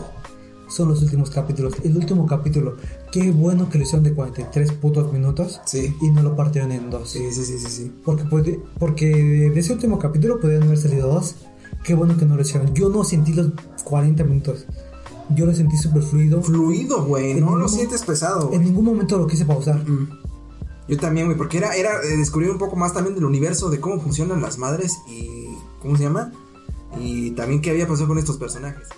[0.72, 1.74] son los últimos capítulos.
[1.84, 2.76] El último capítulo,
[3.10, 5.60] qué bueno que lo hicieron de 43 putos minutos.
[5.64, 5.94] Sí.
[6.00, 7.10] Y no lo partieron en dos.
[7.10, 7.68] Sí, sí, sí, sí.
[7.68, 7.92] sí.
[8.04, 11.36] Porque, porque de ese último capítulo podrían haber salido dos.
[11.84, 12.72] Qué bueno que no lo hicieron.
[12.74, 13.50] Yo no sentí los
[13.84, 14.66] 40 minutos.
[15.30, 16.42] Yo lo sentí súper fluido.
[16.42, 17.34] Fluido, güey.
[17.34, 18.50] No lo sientes pesado.
[18.52, 19.82] En ningún momento lo quise pausar.
[20.88, 21.36] Yo también, güey.
[21.36, 24.58] Porque era, era eh, descubrir un poco más también del universo, de cómo funcionan las
[24.58, 25.48] madres y.
[25.80, 26.32] ¿Cómo se llama?
[27.00, 28.88] Y también qué había pasado con estos personajes.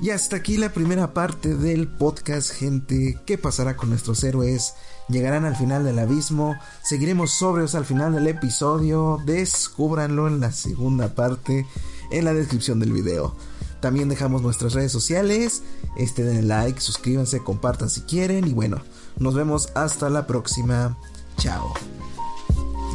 [0.00, 3.18] Y hasta aquí la primera parte del podcast, gente.
[3.26, 4.74] ¿Qué pasará con nuestros héroes?
[5.08, 6.56] ¿Llegarán al final del abismo?
[6.84, 9.18] ¿Seguiremos sobrios al final del episodio?
[9.26, 11.66] Descúbranlo en la segunda parte,
[12.12, 13.34] en la descripción del video.
[13.80, 15.62] También dejamos nuestras redes sociales.
[15.96, 18.46] Este den like, suscríbanse, compartan si quieren.
[18.46, 18.80] Y bueno,
[19.18, 20.96] nos vemos hasta la próxima.
[21.38, 21.74] Chao.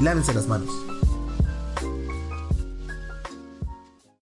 [0.01, 0.92] Lávense las manos.